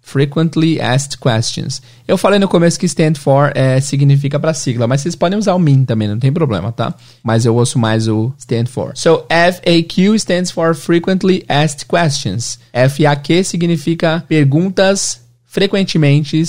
Frequently 0.08 0.80
Asked 0.80 1.17
Questions. 1.19 1.82
Eu 2.08 2.17
falei 2.17 2.39
no 2.39 2.47
começo 2.47 2.80
que 2.80 2.86
stand 2.86 3.15
for 3.15 3.52
é, 3.54 3.82
significa 3.82 4.39
para 4.39 4.54
sigla, 4.54 4.88
mas 4.88 5.02
vocês 5.02 5.15
podem 5.15 5.38
usar 5.38 5.54
o 5.54 5.60
mean 5.60 5.84
também, 5.84 6.08
não 6.08 6.17
tem 6.17 6.32
problema, 6.32 6.71
tá? 6.71 6.95
Mas 7.21 7.45
eu 7.45 7.54
ouço 7.54 7.78
mais 7.78 8.08
o 8.08 8.34
stand 8.38 8.67
for. 8.67 8.93
So, 8.95 9.26
FAQ 9.28 10.15
stands 10.15 10.50
for 10.50 10.73
Frequently 10.73 11.43
Asked 11.50 11.88
Questions. 11.88 12.58
FAQ 12.71 13.43
significa 13.43 14.23
perguntas 14.30 15.21
frequentemente 15.45 16.41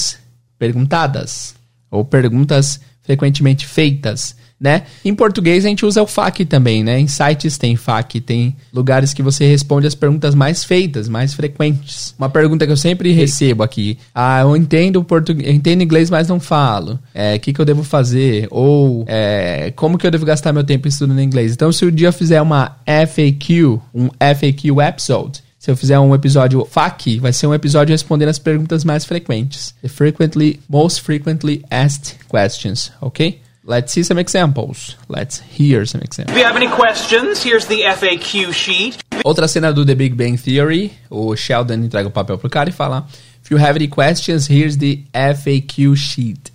perguntadas 0.56 1.56
ou 1.90 2.04
perguntas 2.04 2.80
frequentemente 3.02 3.66
feitas 3.66 4.36
né? 4.60 4.82
Em 5.04 5.14
português 5.14 5.64
a 5.64 5.68
gente 5.68 5.86
usa 5.86 6.02
o 6.02 6.06
FAQ 6.06 6.44
também, 6.44 6.82
né? 6.82 6.98
Em 6.98 7.06
sites 7.06 7.56
tem 7.56 7.76
FAQ, 7.76 8.20
tem 8.20 8.56
lugares 8.72 9.14
que 9.14 9.22
você 9.22 9.46
responde 9.46 9.86
as 9.86 9.94
perguntas 9.94 10.34
mais 10.34 10.64
feitas, 10.64 11.08
mais 11.08 11.32
frequentes. 11.34 12.14
Uma 12.18 12.28
pergunta 12.28 12.66
que 12.66 12.72
eu 12.72 12.76
sempre 12.76 13.12
recebo 13.12 13.62
aqui: 13.62 13.98
Ah, 14.14 14.40
eu 14.40 14.56
entendo 14.56 15.02
português, 15.04 15.54
entendo 15.54 15.82
inglês, 15.82 16.10
mas 16.10 16.28
não 16.28 16.40
falo. 16.40 16.94
O 16.94 16.98
é, 17.14 17.38
que, 17.38 17.52
que 17.52 17.60
eu 17.60 17.64
devo 17.64 17.84
fazer? 17.84 18.48
Ou 18.50 19.04
é, 19.06 19.72
como 19.76 19.96
que 19.96 20.06
eu 20.06 20.10
devo 20.10 20.26
gastar 20.26 20.52
meu 20.52 20.64
tempo 20.64 20.88
estudando 20.88 21.20
inglês? 21.20 21.52
Então, 21.52 21.70
se 21.70 21.84
o 21.84 21.92
dia 21.92 22.08
eu 22.08 22.12
fizer 22.12 22.42
uma 22.42 22.76
FAQ, 22.86 23.80
um 23.94 24.08
FAQ 24.08 24.80
episode, 24.80 25.42
se 25.58 25.70
eu 25.70 25.76
fizer 25.76 25.98
um 25.98 26.14
episódio 26.14 26.64
FAQ, 26.64 27.18
vai 27.20 27.32
ser 27.32 27.46
um 27.46 27.54
episódio 27.54 27.92
respondendo 27.92 28.28
as 28.28 28.38
perguntas 28.38 28.84
mais 28.84 29.04
frequentes. 29.04 29.74
The 29.82 29.88
frequently, 29.88 30.60
most 30.68 31.02
frequently 31.02 31.64
asked 31.70 32.16
questions, 32.28 32.92
ok? 33.00 33.40
Let's 33.68 33.92
see 33.92 34.02
some 34.02 34.18
examples. 34.18 34.96
Let's 35.10 35.40
hear 35.40 35.84
some 35.84 36.00
examples. 36.02 36.34
If 36.34 36.40
you 36.40 36.46
have 36.46 36.56
any 36.56 36.70
questions, 36.70 37.42
here's 37.42 37.66
the 37.66 37.82
FAQ 37.82 38.50
sheet. 38.54 38.96
Outra 39.22 39.46
cena 39.46 39.74
do 39.74 39.84
The 39.84 39.94
Big 39.94 40.16
Bang 40.16 40.38
Theory, 40.38 40.90
o 41.10 41.36
Sheldon 41.36 41.84
entrega 41.84 42.08
o 42.08 42.10
papel 42.10 42.38
pro 42.38 42.48
cara 42.48 42.70
e 42.70 42.72
fala: 42.72 43.06
If 43.44 43.50
you 43.50 43.58
have 43.58 43.76
any 43.76 43.86
questions, 43.86 44.48
here's 44.48 44.78
the 44.78 45.04
FAQ 45.12 45.94
sheet. 45.94 46.50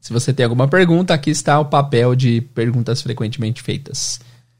Se 0.00 0.12
você 0.12 0.32
tem 0.32 0.42
alguma 0.42 0.66
pergunta, 0.66 1.14
aqui 1.14 1.30
está 1.30 1.60
o 1.60 1.64
papel 1.64 2.16
de 2.16 2.40
perguntas 2.40 3.02
frequentemente 3.02 3.62
feitas. 3.62 4.18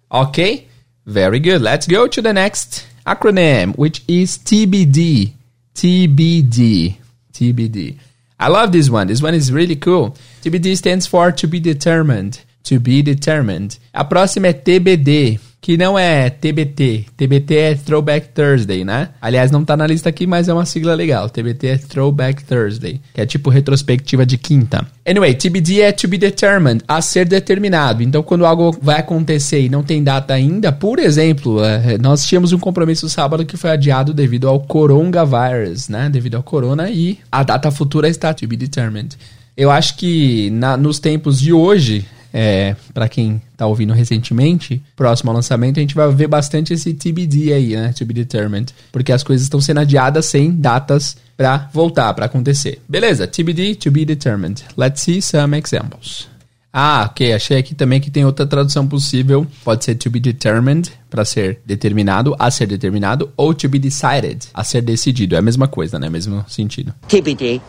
Ok? 0.09 0.69
Very 1.05 1.41
good. 1.41 1.65
Let's 1.65 1.89
go 1.89 2.07
to 2.07 2.23
the 2.23 2.33
next 2.33 2.87
acronym, 3.05 3.75
which 3.77 4.05
is 4.07 4.39
TBD. 4.39 5.33
TBD. 5.75 6.97
TBD. 7.33 7.97
I 8.41 8.49
love 8.49 8.71
this 8.71 8.89
one. 8.89 9.09
This 9.09 9.21
one 9.21 9.35
is 9.35 9.53
really 9.53 9.77
cool. 9.77 10.17
TBD 10.43 10.77
stands 10.77 11.07
for 11.07 11.33
to 11.33 11.47
be 11.49 11.59
determined. 11.59 12.41
To 12.65 12.79
be 12.79 13.03
determined. 13.03 13.79
A 13.93 14.05
próxima 14.05 14.49
é 14.49 14.53
TBD, 14.53 15.41
que 15.61 15.77
não 15.77 15.99
é 15.99 16.31
TBT. 16.31 17.07
TBT 17.17 17.57
é 17.57 17.75
Throwback 17.75 18.29
Thursday, 18.29 18.85
né? 18.85 19.11
Aliás, 19.21 19.51
não 19.51 19.65
tá 19.65 19.77
na 19.77 19.87
lista 19.87 20.09
aqui, 20.09 20.27
mas 20.27 20.49
é 20.49 20.53
uma 20.53 20.65
sigla 20.65 20.95
legal. 20.95 21.29
TBT 21.29 21.67
é 21.67 21.77
Throwback 21.77 22.45
Thursday, 22.45 23.01
que 23.13 23.21
é 23.21 23.27
tipo 23.27 23.51
retrospectiva 23.51 24.25
de 24.25 24.39
quinta. 24.39 24.87
Anyway, 25.07 25.35
TBD 25.35 25.81
é 25.81 25.93
to 25.93 26.07
be 26.07 26.17
determined, 26.17 26.83
a 26.87 27.03
ser 27.03 27.27
determinado. 27.27 28.03
Então, 28.03 28.23
quando 28.23 28.47
algo 28.47 28.77
vai 28.81 29.01
acontecer 29.01 29.61
e 29.61 29.69
não 29.69 29.83
tem 29.83 30.03
data 30.03 30.33
ainda, 30.33 30.71
por 30.71 30.99
exemplo, 30.99 31.63
é, 31.65 31.99
nós 31.99 32.25
tínhamos 32.25 32.53
um 32.53 32.59
compromisso 32.59 33.09
sábado 33.09 33.45
que 33.45 33.57
foi 33.57 33.71
adiado 33.71 34.15
devido 34.15 34.49
ao 34.49 34.61
coronavirus, 34.61 35.89
né? 35.89 36.09
Devido 36.09 36.37
ao 36.37 36.43
corona 36.43 36.89
e 36.89 37.19
a 37.31 37.43
data 37.43 37.71
futura 37.71 38.09
está 38.09 38.33
to 38.33 38.47
be 38.47 38.57
determined. 38.57 39.17
Eu 39.57 39.73
acho 39.73 39.97
que 39.97 40.51
na, 40.51 40.77
nos 40.77 41.01
tempos 41.01 41.41
de 41.41 41.53
hoje, 41.53 42.07
é, 42.33 42.77
para 42.93 43.09
quem 43.09 43.41
tá 43.57 43.67
ouvindo 43.67 43.93
recentemente, 43.93 44.83
próximo 44.97 45.31
ao 45.31 45.37
lançamento, 45.37 45.79
a 45.79 45.81
gente 45.81 45.95
vai 45.95 46.11
ver 46.13 46.29
bastante 46.29 46.73
esse 46.73 46.95
TBD 46.95 47.53
aí, 47.53 47.77
né? 47.77 47.93
To 47.93 48.05
be 48.05 48.15
determined. 48.15 48.75
Porque 48.93 49.13
as 49.13 49.23
coisas 49.23 49.45
estão 49.45 49.61
sendo 49.61 49.81
adiadas 49.81 50.27
sem 50.27 50.51
datas 50.51 51.17
para 51.37 51.69
voltar, 51.73 52.13
para 52.15 52.27
acontecer. 52.27 52.81
Beleza, 52.89 53.27
TBD, 53.27 53.77
to 53.77 53.91
be 53.91 54.05
determined. 54.05 54.65
Let's 54.77 55.03
see 55.03 55.23
some 55.23 55.57
examples. 55.57 56.29
Ah, 56.73 57.09
ok. 57.11 57.33
Achei 57.33 57.59
aqui 57.59 57.75
também 57.75 58.01
que 58.01 58.11
tem 58.11 58.25
outra 58.25 58.47
tradução 58.47 58.87
possível. 58.87 59.47
Pode 59.65 59.85
ser 59.85 59.95
to 59.95 60.11
be 60.11 60.21
determined, 60.21 60.93
para 61.09 61.25
ser 61.25 61.61
determinado, 61.65 62.37
a 62.39 62.51
ser 62.51 62.67
determinado, 62.67 63.33
ou 63.37 63.55
to 63.55 63.69
be 63.69 63.79
decided, 63.79 64.47
a 64.53 64.63
ser 64.63 64.83
decidido. 64.83 65.35
É 65.35 65.39
a 65.39 65.43
mesma 65.43 65.67
coisa, 65.67 65.99
né? 65.99 66.09
Mesmo 66.09 66.45
sentido. 66.49 66.95
TBD. 67.09 67.61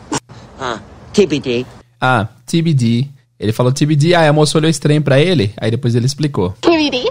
Ah, 0.59 0.79
TBD. 1.13 1.65
Ah, 1.99 2.27
TBD. 2.45 3.07
Ele 3.39 3.53
falou 3.53 3.71
TBD, 3.71 4.13
aí 4.15 4.27
a 4.27 4.33
moça 4.33 4.57
olhou 4.57 4.69
estranho 4.69 5.01
pra 5.01 5.19
ele, 5.19 5.53
aí 5.55 5.71
depois 5.71 5.95
ele 5.95 6.05
explicou. 6.05 6.53
TBD. 6.59 7.09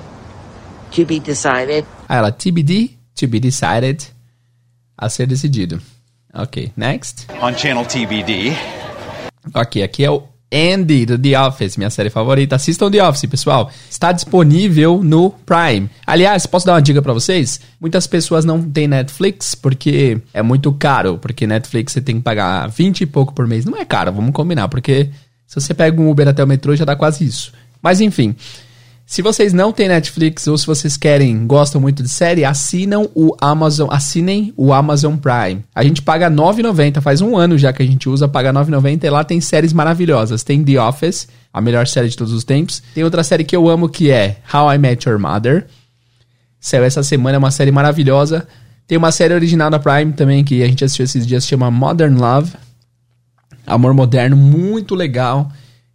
To 0.91 1.07
be 1.07 1.21
decided. 1.21 1.87
Aí 2.09 2.19
ela, 2.19 2.31
TBD, 2.31 2.91
to 3.14 3.27
be 3.27 3.41
decided, 3.41 4.05
a 4.97 5.09
ser 5.09 5.27
decidido. 5.27 5.81
Ok, 6.35 6.71
next. 6.77 7.27
On 7.41 7.57
channel 7.57 7.87
TBD. 7.87 8.53
Ok, 9.55 9.83
aqui 9.83 10.05
é 10.05 10.11
o 10.11 10.25
Andy 10.53 11.07
do 11.07 11.19
The 11.19 11.41
Office, 11.41 11.77
minha 11.77 11.91
série 11.91 12.11
favorita. 12.11 12.57
Assistam 12.57 12.91
The 12.91 13.07
Office, 13.07 13.27
pessoal. 13.27 13.71
Está 13.88 14.12
disponível 14.12 15.03
no 15.03 15.31
Prime. 15.31 15.88
Aliás, 16.07 16.47
posso 16.47 16.67
dar 16.67 16.75
uma 16.75 16.83
dica 16.83 17.01
pra 17.01 17.12
vocês? 17.12 17.61
Muitas 17.81 18.07
pessoas 18.07 18.45
não 18.45 18.62
têm 18.62 18.88
Netflix 18.88 19.55
porque 19.55 20.21
é 20.33 20.43
muito 20.43 20.73
caro. 20.73 21.19
Porque 21.19 21.47
Netflix 21.47 21.93
você 21.93 22.01
tem 22.01 22.17
que 22.17 22.23
pagar 22.23 22.67
20 22.69 23.03
e 23.03 23.07
pouco 23.07 23.33
por 23.33 23.47
mês. 23.47 23.64
Não 23.64 23.79
é 23.79 23.85
caro, 23.85 24.12
vamos 24.12 24.33
combinar. 24.33 24.69
Porque 24.69 25.11
se 25.49 25.59
você 25.59 25.73
pega 25.73 25.99
um 26.01 26.11
Uber 26.11 26.29
até 26.29 26.45
o 26.45 26.47
metrô, 26.47 26.77
já 26.77 26.85
dá 26.85 26.95
quase 26.95 27.25
isso. 27.25 27.53
Mas 27.83 28.03
enfim. 28.03 28.37
Se 29.07 29.23
vocês 29.23 29.55
não 29.55 29.73
têm 29.73 29.89
Netflix 29.89 30.47
ou 30.47 30.59
se 30.59 30.67
vocês 30.67 30.95
querem, 30.95 31.47
gostam 31.47 31.81
muito 31.81 32.03
de 32.03 32.11
série, 32.11 32.45
assinam 32.45 33.09
o 33.15 33.35
Amazon, 33.41 33.89
assinem 33.91 34.53
o 34.55 34.71
Amazon 34.71 35.17
Prime. 35.17 35.65
A 35.75 35.83
gente 35.83 36.03
paga 36.03 36.31
9,90, 36.31 37.01
faz 37.01 37.23
um 37.23 37.35
ano 37.35 37.57
já 37.57 37.73
que 37.73 37.83
a 37.83 37.87
gente 37.87 38.07
usa, 38.07 38.29
paga 38.29 38.53
9,90 38.53 39.05
e 39.05 39.09
lá 39.09 39.25
tem 39.25 39.41
séries 39.41 39.73
maravilhosas. 39.73 40.43
Tem 40.43 40.63
The 40.63 40.79
Office, 40.79 41.27
a 41.51 41.63
melhor 41.63 41.87
série 41.87 42.11
de 42.11 42.19
todos 42.19 42.35
os 42.35 42.45
tempos. 42.45 42.83
Tem 42.95 43.03
outra 43.03 43.25
série 43.25 43.45
que 43.45 43.57
eu 43.57 43.67
amo 43.71 43.89
que 43.89 44.11
é 44.11 44.37
How 44.53 44.75
I 44.75 44.77
Met 44.77 45.09
Your 45.09 45.19
Mother. 45.19 45.67
Saiu 46.61 46.85
essa 46.85 47.03
semana, 47.03 47.37
é 47.37 47.39
uma 47.39 47.51
série 47.51 47.73
maravilhosa. 47.73 48.47
Tem 48.87 48.99
uma 48.99 49.11
série 49.11 49.33
original 49.33 49.71
da 49.71 49.79
Prime 49.79 50.13
também 50.13 50.45
que 50.45 50.63
a 50.63 50.67
gente 50.67 50.85
assistiu 50.85 51.05
esses 51.05 51.27
dias, 51.27 51.47
chama 51.47 51.71
Modern 51.71 52.19
Love. 52.19 52.53
Amor 53.68 53.94
Moderno, 53.94 54.37
muito 54.37 54.94
legal. 54.94 55.50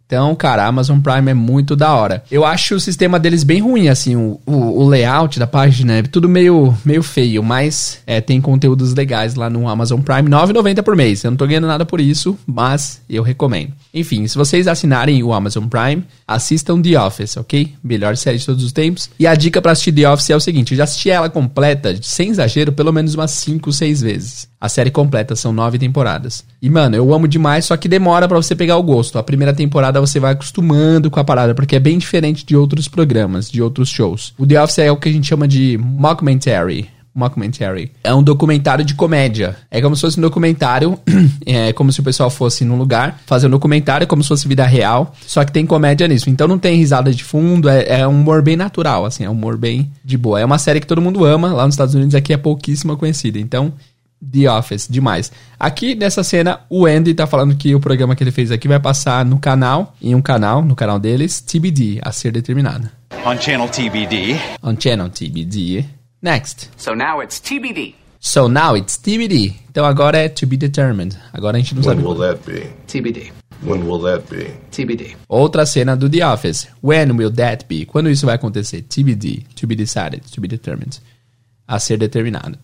Então, 0.06 0.34
cara, 0.34 0.66
Amazon 0.66 1.00
Prime 1.00 1.30
é 1.30 1.34
muito 1.34 1.74
da 1.74 1.94
hora. 1.94 2.22
Eu 2.30 2.44
acho 2.44 2.74
o 2.74 2.80
sistema 2.80 3.18
deles 3.18 3.42
bem 3.42 3.60
ruim, 3.60 3.88
assim, 3.88 4.14
o, 4.14 4.38
o, 4.44 4.82
o 4.82 4.88
layout 4.88 5.38
da 5.38 5.46
página 5.46 5.94
é 5.94 6.02
tudo 6.02 6.28
meio, 6.28 6.76
meio 6.84 7.02
feio, 7.02 7.42
mas 7.42 8.00
é, 8.06 8.20
tem 8.20 8.40
conteúdos 8.40 8.94
legais 8.94 9.34
lá 9.34 9.48
no 9.48 9.66
Amazon 9.66 10.00
Prime, 10.00 10.28
R$ 10.28 10.52
9,90 10.52 10.82
por 10.82 10.94
mês. 10.94 11.24
Eu 11.24 11.30
não 11.30 11.38
tô 11.38 11.46
ganhando 11.46 11.66
nada 11.66 11.86
por 11.86 12.00
isso, 12.00 12.38
mas 12.46 13.00
eu 13.08 13.22
recomendo. 13.22 13.72
Enfim, 13.94 14.26
se 14.26 14.36
vocês 14.36 14.68
assinarem 14.68 15.22
o 15.22 15.32
Amazon 15.32 15.64
Prime, 15.66 16.04
assistam 16.28 16.80
The 16.82 17.00
Office, 17.00 17.36
ok? 17.38 17.74
Melhor 17.82 18.16
série 18.16 18.38
de 18.38 18.46
todos 18.46 18.62
os 18.62 18.72
tempos. 18.72 19.08
E 19.18 19.26
a 19.26 19.34
dica 19.34 19.62
para 19.62 19.72
assistir 19.72 19.92
The 19.92 20.08
Office 20.10 20.30
é 20.30 20.36
o 20.36 20.40
seguinte: 20.40 20.72
eu 20.72 20.78
já 20.78 20.84
assisti 20.84 21.10
ela 21.10 21.30
completa, 21.30 21.96
sem 22.02 22.28
exagero, 22.28 22.72
pelo 22.72 22.92
menos 22.92 23.14
umas 23.14 23.30
5, 23.30 23.72
6 23.72 24.02
vezes. 24.02 24.48
A 24.64 24.68
série 24.70 24.90
completa 24.90 25.36
são 25.36 25.52
nove 25.52 25.78
temporadas. 25.78 26.42
E, 26.62 26.70
mano, 26.70 26.96
eu 26.96 27.12
amo 27.12 27.28
demais, 27.28 27.66
só 27.66 27.76
que 27.76 27.86
demora 27.86 28.26
para 28.26 28.38
você 28.38 28.56
pegar 28.56 28.78
o 28.78 28.82
gosto. 28.82 29.18
A 29.18 29.22
primeira 29.22 29.52
temporada 29.52 30.00
você 30.00 30.18
vai 30.18 30.32
acostumando 30.32 31.10
com 31.10 31.20
a 31.20 31.24
parada, 31.24 31.54
porque 31.54 31.76
é 31.76 31.78
bem 31.78 31.98
diferente 31.98 32.46
de 32.46 32.56
outros 32.56 32.88
programas, 32.88 33.50
de 33.50 33.60
outros 33.60 33.90
shows. 33.90 34.32
O 34.38 34.46
The 34.46 34.62
Office 34.62 34.78
é 34.78 34.90
o 34.90 34.96
que 34.96 35.10
a 35.10 35.12
gente 35.12 35.26
chama 35.26 35.46
de 35.46 35.76
mockumentary. 35.78 36.88
Mockumentary. 37.14 37.92
É 38.02 38.14
um 38.14 38.22
documentário 38.22 38.86
de 38.86 38.94
comédia. 38.94 39.54
É 39.70 39.82
como 39.82 39.94
se 39.94 40.00
fosse 40.00 40.18
um 40.18 40.22
documentário, 40.22 40.98
é 41.44 41.70
como 41.74 41.92
se 41.92 42.00
o 42.00 42.02
pessoal 42.02 42.30
fosse 42.30 42.64
num 42.64 42.78
lugar, 42.78 43.20
fazer 43.26 43.48
um 43.48 43.50
documentário 43.50 44.06
como 44.06 44.22
se 44.22 44.30
fosse 44.30 44.48
vida 44.48 44.64
real, 44.64 45.14
só 45.26 45.44
que 45.44 45.52
tem 45.52 45.66
comédia 45.66 46.08
nisso. 46.08 46.30
Então 46.30 46.48
não 46.48 46.58
tem 46.58 46.78
risada 46.78 47.12
de 47.12 47.22
fundo, 47.22 47.68
é, 47.68 48.00
é 48.00 48.08
um 48.08 48.12
humor 48.12 48.40
bem 48.40 48.56
natural, 48.56 49.04
assim, 49.04 49.24
é 49.24 49.28
um 49.28 49.34
humor 49.34 49.58
bem 49.58 49.92
de 50.02 50.16
boa. 50.16 50.40
É 50.40 50.44
uma 50.44 50.56
série 50.56 50.80
que 50.80 50.86
todo 50.86 51.02
mundo 51.02 51.22
ama, 51.22 51.52
lá 51.52 51.66
nos 51.66 51.74
Estados 51.74 51.94
Unidos 51.94 52.14
aqui 52.14 52.32
é 52.32 52.38
pouquíssima 52.38 52.96
conhecida. 52.96 53.38
Então, 53.38 53.70
The 54.32 54.48
Office, 54.50 54.88
demais. 54.90 55.30
Aqui 55.58 55.94
nessa 55.94 56.22
cena, 56.24 56.60
o 56.70 56.86
Andy 56.86 57.14
tá 57.14 57.26
falando 57.26 57.54
que 57.56 57.74
o 57.74 57.80
programa 57.80 58.14
que 58.16 58.22
ele 58.24 58.30
fez 58.30 58.50
aqui 58.50 58.66
vai 58.68 58.80
passar 58.80 59.24
no 59.24 59.38
canal, 59.38 59.94
em 60.00 60.14
um 60.14 60.22
canal, 60.22 60.62
no 60.62 60.74
canal 60.74 60.98
deles, 60.98 61.40
TBD, 61.40 62.00
a 62.02 62.10
ser 62.12 62.32
determinada. 62.32 62.90
On 63.24 63.36
channel 63.40 63.68
TBD. 63.68 64.36
On 64.62 64.74
channel 64.78 65.08
TBD. 65.10 65.84
Next. 66.22 66.70
So 66.76 66.94
now 66.94 67.22
it's 67.22 67.38
TBD. 67.40 67.94
So 68.20 68.48
now 68.48 68.74
it's 68.76 68.96
TBD. 68.96 69.54
Então 69.70 69.84
agora 69.84 70.16
é 70.18 70.28
to 70.28 70.46
be 70.46 70.56
determined. 70.56 71.16
Agora 71.32 71.56
a 71.58 71.60
gente 71.60 71.74
não 71.74 71.82
When 71.82 71.96
sabe. 71.96 72.06
will 72.08 72.18
that 72.18 72.50
be? 72.50 72.66
TBD. 72.86 73.32
When 73.62 73.82
will 73.86 74.00
that 74.02 74.24
be? 74.34 74.50
TBD. 74.70 75.16
Outra 75.28 75.64
cena 75.66 75.94
do 75.96 76.08
The 76.08 76.24
Office. 76.26 76.66
When 76.82 77.12
will 77.12 77.30
that 77.32 77.66
be? 77.68 77.84
Quando 77.86 78.10
isso 78.10 78.26
vai 78.26 78.34
acontecer? 78.34 78.82
TBD. 78.82 79.44
To 79.56 79.66
be 79.66 79.74
decided. 79.76 80.22
To 80.32 80.40
be 80.40 80.48
determined. 80.48 81.00
A 81.66 81.78
ser 81.78 81.96
determinado. 81.98 82.58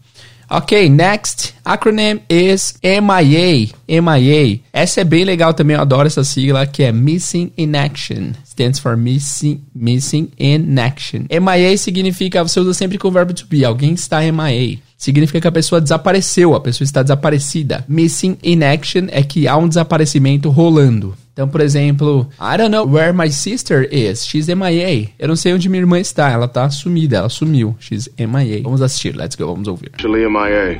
Ok, 0.52 0.88
next 0.88 1.54
acronym 1.64 2.20
is 2.28 2.74
MIA. 2.82 3.68
MIA. 3.86 4.58
Essa 4.72 5.02
é 5.02 5.04
bem 5.04 5.24
legal 5.24 5.54
também, 5.54 5.76
eu 5.76 5.80
adoro 5.80 6.08
essa 6.08 6.24
sigla, 6.24 6.66
que 6.66 6.82
é 6.82 6.90
Missing 6.90 7.52
in 7.56 7.76
Action. 7.76 8.32
Stands 8.44 8.80
for 8.80 8.96
Missing, 8.96 9.62
missing 9.72 10.32
in 10.36 10.76
Action. 10.80 11.20
MIA 11.30 11.78
significa, 11.78 12.42
você 12.42 12.58
usa 12.58 12.74
sempre 12.74 12.98
com 12.98 13.06
o 13.06 13.12
verbo 13.12 13.32
to 13.32 13.46
be, 13.46 13.64
alguém 13.64 13.92
está 13.92 14.22
MIA. 14.22 14.78
Significa 14.98 15.40
que 15.40 15.46
a 15.46 15.52
pessoa 15.52 15.80
desapareceu, 15.80 16.56
a 16.56 16.60
pessoa 16.60 16.84
está 16.84 17.00
desaparecida. 17.00 17.84
Missing 17.86 18.36
in 18.42 18.64
Action 18.64 19.06
é 19.12 19.22
que 19.22 19.46
há 19.46 19.56
um 19.56 19.68
desaparecimento 19.68 20.50
rolando. 20.50 21.16
Então, 21.40 21.48
por 21.48 21.62
exemplo, 21.62 22.28
I 22.38 22.58
don't 22.58 22.68
know 22.68 22.86
where 22.86 23.14
my 23.14 23.30
sister 23.30 23.88
is. 23.90 24.26
She's 24.26 24.46
MIA. 24.48 25.08
Eu 25.18 25.28
não 25.28 25.34
sei 25.36 25.54
onde 25.54 25.70
minha 25.70 25.80
irmã 25.80 25.98
está. 25.98 26.28
Ela 26.28 26.44
está 26.44 26.68
sumida, 26.68 27.16
ela 27.16 27.30
sumiu. 27.30 27.74
She's 27.80 28.10
MIA. 28.18 28.62
Vamos 28.62 28.82
assistir, 28.82 29.16
let's 29.16 29.36
go, 29.36 29.46
vamos 29.46 29.66
ouvir. 29.66 29.90
Chile 29.98 30.28
MIA. 30.28 30.78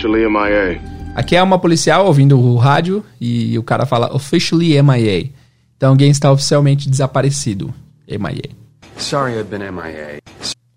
Chile 0.00 0.28
MIA. 0.28 0.80
Aqui 1.14 1.36
é 1.36 1.42
uma 1.44 1.56
policial 1.56 2.04
ouvindo 2.04 2.36
o 2.36 2.56
rádio 2.56 3.04
e 3.20 3.56
o 3.56 3.62
cara 3.62 3.86
fala 3.86 4.12
officially 4.12 4.82
MIA. 4.82 5.30
Então 5.76 5.90
alguém 5.90 6.10
está 6.10 6.32
oficialmente 6.32 6.90
desaparecido. 6.90 7.72
MIA. 8.08 8.50
Sorry 8.96 9.38
I've 9.38 9.44
been 9.44 9.70
MIA. 9.70 10.18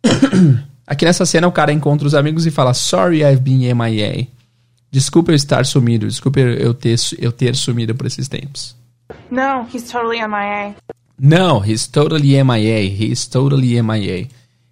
Aqui 0.85 1.03
nessa 1.03 1.25
cena 1.25 1.47
o 1.47 1.51
cara 1.51 1.73
encontra 1.73 2.05
os 2.05 2.13
amigos 2.13 2.45
e 2.45 2.51
fala 2.51 2.75
Sorry 2.75 3.23
I've 3.23 3.41
been 3.41 3.73
MIA. 3.73 4.27
Desculpa 4.91 5.31
eu 5.31 5.35
estar 5.35 5.65
sumido, 5.65 6.07
desculpa 6.07 6.39
eu 6.39 6.73
ter, 6.73 6.97
eu 7.19 7.31
ter 7.31 7.55
sumido 7.55 7.93
por 7.93 8.07
esses 8.07 8.27
tempos. 8.27 8.75
No, 9.29 9.67
he's 9.71 9.83
totally 9.83 10.19
MIA. 10.19 10.75
Não, 11.19 11.63
he's 11.63 11.87
totally 11.87 12.41
MIA. 12.43 12.83
He's 12.83 13.27
totally 13.27 13.81
MIA. 13.81 14.27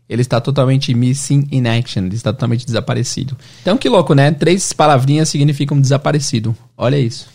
Ele 0.10 0.21
está 0.21 0.39
totalmente 0.39 0.93
missing 0.93 1.47
in 1.51 1.67
action. 1.67 2.06
Ele 2.06 2.15
está 2.15 2.32
totalmente 2.32 2.65
desaparecido. 2.65 3.38
Então, 3.62 3.77
que 3.77 3.89
louco, 3.89 4.13
né? 4.13 4.32
Três 4.32 4.71
palavrinhas 4.71 5.30
significam 5.30 5.80
desaparecido. 5.80 6.56
Olha 6.77 6.97
isso. 6.97 7.27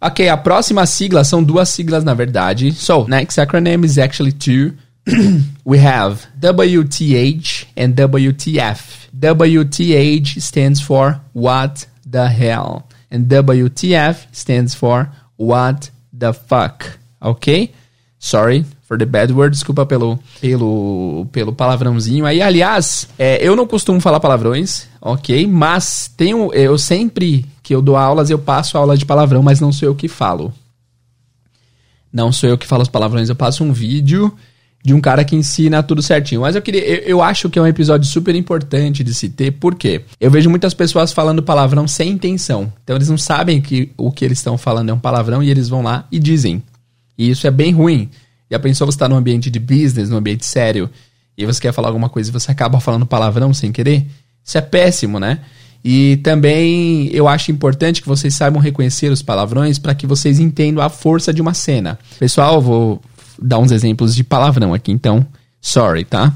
Ok, 0.00 0.28
a 0.28 0.36
próxima 0.36 0.86
sigla 0.86 1.24
são 1.24 1.42
duas 1.42 1.68
siglas, 1.68 2.04
na 2.04 2.14
verdade. 2.14 2.72
So, 2.72 3.06
next 3.08 3.40
acronym 3.40 3.84
is 3.84 3.98
actually 3.98 4.32
two. 4.32 4.72
we 5.64 5.78
have 5.78 6.26
WTH 6.40 7.66
and 7.76 7.94
WTF. 7.94 9.08
WTH 9.12 10.40
stands 10.40 10.80
for 10.80 11.20
What 11.32 11.86
the 12.12 12.28
Hell. 12.28 12.84
And 13.10 13.24
WTF 13.24 14.26
stands 14.32 14.74
for 14.74 15.10
What 15.36 15.90
the 16.12 16.32
Fuck. 16.32 16.98
Ok? 17.20 17.72
Sorry 18.18 18.64
for 18.86 18.96
the 18.96 19.06
bad 19.06 19.32
word. 19.32 19.52
Desculpa 19.52 19.84
pelo, 19.84 20.18
pelo, 20.40 21.26
pelo 21.32 21.52
palavrãozinho 21.52 22.24
aí. 22.24 22.40
Aliás, 22.40 23.08
é, 23.18 23.44
eu 23.46 23.56
não 23.56 23.66
costumo 23.66 24.00
falar 24.00 24.20
palavrões, 24.20 24.86
ok? 25.00 25.46
Mas 25.46 26.12
tenho, 26.16 26.52
eu 26.52 26.78
sempre 26.78 27.44
que 27.62 27.74
eu 27.74 27.82
dou 27.82 27.96
aulas, 27.96 28.30
eu 28.30 28.38
passo 28.38 28.78
aula 28.78 28.96
de 28.96 29.06
palavrão, 29.06 29.42
mas 29.42 29.60
não 29.60 29.72
sou 29.72 29.88
eu 29.88 29.94
que 29.94 30.08
falo. 30.08 30.52
Não 32.12 32.30
sou 32.30 32.48
eu 32.48 32.58
que 32.58 32.66
falo 32.66 32.82
as 32.82 32.88
palavrões, 32.88 33.28
eu 33.28 33.34
passo 33.34 33.64
um 33.64 33.72
vídeo 33.72 34.32
de 34.84 34.92
um 34.92 35.00
cara 35.00 35.24
que 35.24 35.36
ensina 35.36 35.82
tudo 35.82 36.02
certinho. 36.02 36.40
Mas 36.40 36.56
eu 36.56 36.62
queria, 36.62 36.84
eu, 36.84 36.98
eu, 37.02 37.22
acho 37.22 37.48
que 37.48 37.58
é 37.58 37.62
um 37.62 37.66
episódio 37.66 38.06
super 38.08 38.34
importante 38.34 39.04
de 39.04 39.14
se 39.14 39.28
ter, 39.28 39.52
porque 39.52 40.02
eu 40.20 40.30
vejo 40.30 40.50
muitas 40.50 40.74
pessoas 40.74 41.12
falando 41.12 41.42
palavrão 41.42 41.86
sem 41.86 42.10
intenção. 42.10 42.72
Então 42.82 42.96
eles 42.96 43.08
não 43.08 43.18
sabem 43.18 43.60
que 43.60 43.92
o 43.96 44.10
que 44.10 44.24
eles 44.24 44.38
estão 44.38 44.58
falando 44.58 44.90
é 44.90 44.92
um 44.92 44.98
palavrão 44.98 45.42
e 45.42 45.50
eles 45.50 45.68
vão 45.68 45.82
lá 45.82 46.06
e 46.10 46.18
dizem. 46.18 46.62
E 47.16 47.30
isso 47.30 47.46
é 47.46 47.50
bem 47.50 47.72
ruim. 47.72 48.10
Já 48.50 48.58
pensou 48.58 48.86
você 48.86 48.96
estar 48.96 49.06
tá 49.06 49.08
num 49.08 49.16
ambiente 49.16 49.50
de 49.50 49.60
business, 49.60 50.10
num 50.10 50.16
ambiente 50.16 50.44
sério, 50.44 50.90
e 51.38 51.46
você 51.46 51.60
quer 51.60 51.72
falar 51.72 51.88
alguma 51.88 52.08
coisa 52.08 52.28
e 52.28 52.32
você 52.32 52.50
acaba 52.50 52.80
falando 52.80 53.06
palavrão 53.06 53.54
sem 53.54 53.70
querer? 53.70 54.06
Isso 54.44 54.58
é 54.58 54.60
péssimo, 54.60 55.20
né? 55.20 55.38
E 55.84 56.18
também 56.18 57.08
eu 57.12 57.26
acho 57.26 57.50
importante 57.50 58.02
que 58.02 58.08
vocês 58.08 58.34
saibam 58.34 58.60
reconhecer 58.60 59.10
os 59.10 59.22
palavrões 59.22 59.78
para 59.78 59.94
que 59.94 60.06
vocês 60.06 60.38
entendam 60.38 60.82
a 60.82 60.88
força 60.88 61.32
de 61.32 61.40
uma 61.40 61.54
cena. 61.54 61.98
Pessoal, 62.18 62.60
vou 62.60 63.02
dar 63.40 63.58
uns 63.58 63.70
exemplos 63.70 64.14
de 64.14 64.24
palavrão 64.24 64.74
aqui, 64.74 64.92
então, 64.92 65.26
sorry, 65.60 66.04
tá? 66.04 66.32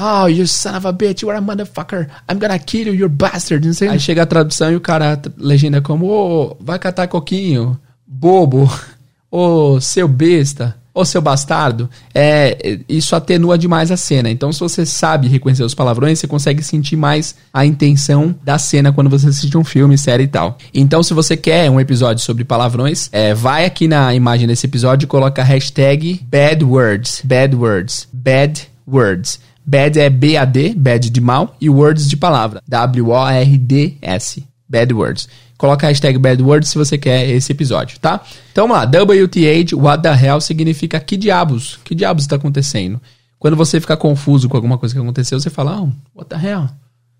Oh, 0.00 0.28
you 0.28 0.46
son 0.46 0.76
of 0.76 0.86
a 0.86 0.92
bitch, 0.92 1.22
you 1.22 1.30
are 1.30 1.38
a 1.38 1.40
motherfucker. 1.40 2.08
I'm 2.30 2.38
gonna 2.38 2.58
kill 2.58 2.86
you, 2.86 2.94
you 2.94 3.08
bastard. 3.08 3.66
Não 3.66 3.74
sei. 3.74 3.88
Aí 3.88 3.98
chega 3.98 4.22
a 4.22 4.26
tradução 4.26 4.70
e 4.70 4.76
o 4.76 4.80
cara 4.80 5.20
legenda 5.36 5.82
como, 5.82 6.06
ô, 6.06 6.50
oh, 6.52 6.56
vai 6.60 6.78
catar 6.78 7.08
coquinho, 7.08 7.78
bobo, 8.06 8.70
ô, 9.28 9.72
oh, 9.74 9.80
seu 9.80 10.06
besta, 10.06 10.76
ô, 10.98 11.04
seu 11.04 11.20
bastardo, 11.20 11.88
é, 12.14 12.80
isso 12.88 13.14
atenua 13.14 13.56
demais 13.56 13.90
a 13.90 13.96
cena. 13.96 14.28
Então, 14.28 14.52
se 14.52 14.60
você 14.60 14.84
sabe 14.84 15.28
reconhecer 15.28 15.62
os 15.62 15.74
palavrões, 15.74 16.18
você 16.18 16.26
consegue 16.26 16.62
sentir 16.62 16.96
mais 16.96 17.36
a 17.52 17.64
intenção 17.64 18.34
da 18.42 18.58
cena 18.58 18.92
quando 18.92 19.08
você 19.08 19.28
assiste 19.28 19.56
um 19.56 19.64
filme, 19.64 19.96
série 19.96 20.24
e 20.24 20.28
tal. 20.28 20.58
Então, 20.74 21.02
se 21.02 21.14
você 21.14 21.36
quer 21.36 21.70
um 21.70 21.78
episódio 21.78 22.24
sobre 22.24 22.44
palavrões, 22.44 23.08
é, 23.12 23.32
vai 23.32 23.64
aqui 23.64 23.86
na 23.86 24.12
imagem 24.14 24.46
desse 24.48 24.66
episódio 24.66 25.06
e 25.06 25.08
coloca 25.08 25.40
a 25.40 25.44
hashtag 25.44 26.20
bad 26.28 26.64
words, 26.64 27.22
bad 27.24 27.54
words, 27.54 28.08
bad 28.12 28.62
words. 28.86 29.40
Bad 29.64 30.00
é 30.00 30.08
B-A-D, 30.08 30.74
bad 30.74 31.10
de 31.10 31.20
mal, 31.20 31.54
e 31.60 31.68
words 31.68 32.08
de 32.08 32.16
palavra, 32.16 32.62
W-O-R-D-S, 32.66 34.42
bad 34.66 34.94
words. 34.94 35.28
Coloca 35.58 35.86
a 35.86 35.90
hashtag 35.90 36.16
Bad 36.18 36.40
Words 36.40 36.70
se 36.70 36.78
você 36.78 36.96
quer 36.96 37.28
esse 37.28 37.50
episódio, 37.50 37.98
tá? 37.98 38.22
Então 38.52 38.68
vamos 38.68 38.80
lá. 38.80 39.02
WTH, 39.02 39.74
what 39.74 40.02
the 40.02 40.14
hell, 40.14 40.40
significa 40.40 41.00
que 41.00 41.16
diabos? 41.16 41.80
Que 41.84 41.96
diabos 41.96 42.22
está 42.22 42.36
acontecendo? 42.36 43.00
Quando 43.40 43.56
você 43.56 43.80
fica 43.80 43.96
confuso 43.96 44.48
com 44.48 44.56
alguma 44.56 44.78
coisa 44.78 44.94
que 44.94 45.00
aconteceu, 45.00 45.38
você 45.38 45.50
fala, 45.50 45.80
oh, 45.80 45.90
what 46.14 46.28
the 46.28 46.36
hell? 46.36 46.68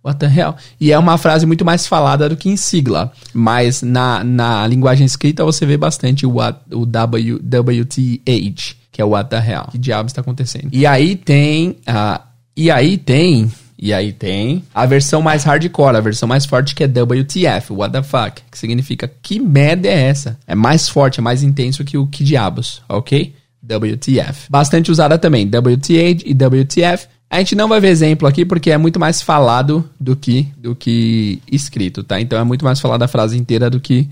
What 0.04 0.20
the 0.20 0.26
hell? 0.26 0.54
E 0.80 0.92
é 0.92 0.98
uma 0.98 1.18
frase 1.18 1.44
muito 1.44 1.64
mais 1.64 1.86
falada 1.86 2.28
do 2.28 2.36
que 2.36 2.48
em 2.48 2.56
sigla. 2.56 3.12
Mas 3.34 3.82
na, 3.82 4.22
na 4.22 4.66
linguagem 4.66 5.04
escrita 5.04 5.44
você 5.44 5.66
vê 5.66 5.76
bastante 5.76 6.24
o, 6.24 6.36
what, 6.36 6.60
o 6.72 6.86
w, 6.86 7.34
WTH, 7.36 8.76
que 8.92 9.02
é 9.02 9.04
what 9.04 9.28
the 9.28 9.36
hell. 9.36 9.66
Que 9.70 9.78
diabos 9.78 10.10
está 10.10 10.20
acontecendo? 10.20 10.68
E 10.72 10.86
aí 10.86 11.16
tem. 11.16 11.70
Uh, 11.70 12.22
e 12.56 12.70
aí 12.70 12.96
tem 12.96 13.50
e 13.78 13.92
aí 13.92 14.12
tem 14.12 14.64
a 14.74 14.84
versão 14.84 15.22
mais 15.22 15.44
hardcore, 15.44 15.96
a 15.96 16.00
versão 16.00 16.28
mais 16.28 16.44
forte 16.44 16.74
que 16.74 16.82
é 16.82 16.86
WTF, 16.86 17.72
what 17.72 17.92
the 17.92 18.02
fuck, 18.02 18.42
que 18.50 18.58
significa 18.58 19.10
que 19.22 19.38
merda 19.38 19.86
é 19.86 20.08
essa? 20.08 20.36
É 20.46 20.54
mais 20.54 20.88
forte, 20.88 21.20
é 21.20 21.22
mais 21.22 21.44
intenso 21.44 21.84
que 21.84 21.96
o 21.96 22.06
que 22.06 22.24
diabos, 22.24 22.82
ok? 22.88 23.34
WTF. 23.62 24.50
Bastante 24.50 24.90
usada 24.90 25.16
também, 25.16 25.46
WTH 25.46 26.24
e 26.24 26.32
WTF. 26.32 27.06
A 27.30 27.38
gente 27.38 27.54
não 27.54 27.68
vai 27.68 27.78
ver 27.78 27.88
exemplo 27.88 28.26
aqui 28.26 28.44
porque 28.44 28.70
é 28.70 28.78
muito 28.78 28.98
mais 28.98 29.22
falado 29.22 29.88
do 30.00 30.16
que 30.16 30.48
do 30.56 30.74
que 30.74 31.40
escrito, 31.50 32.02
tá? 32.02 32.20
Então 32.20 32.38
é 32.38 32.44
muito 32.44 32.64
mais 32.64 32.80
falada 32.80 33.04
a 33.04 33.08
frase 33.08 33.38
inteira 33.38 33.70
do 33.70 33.78
que 33.78 34.08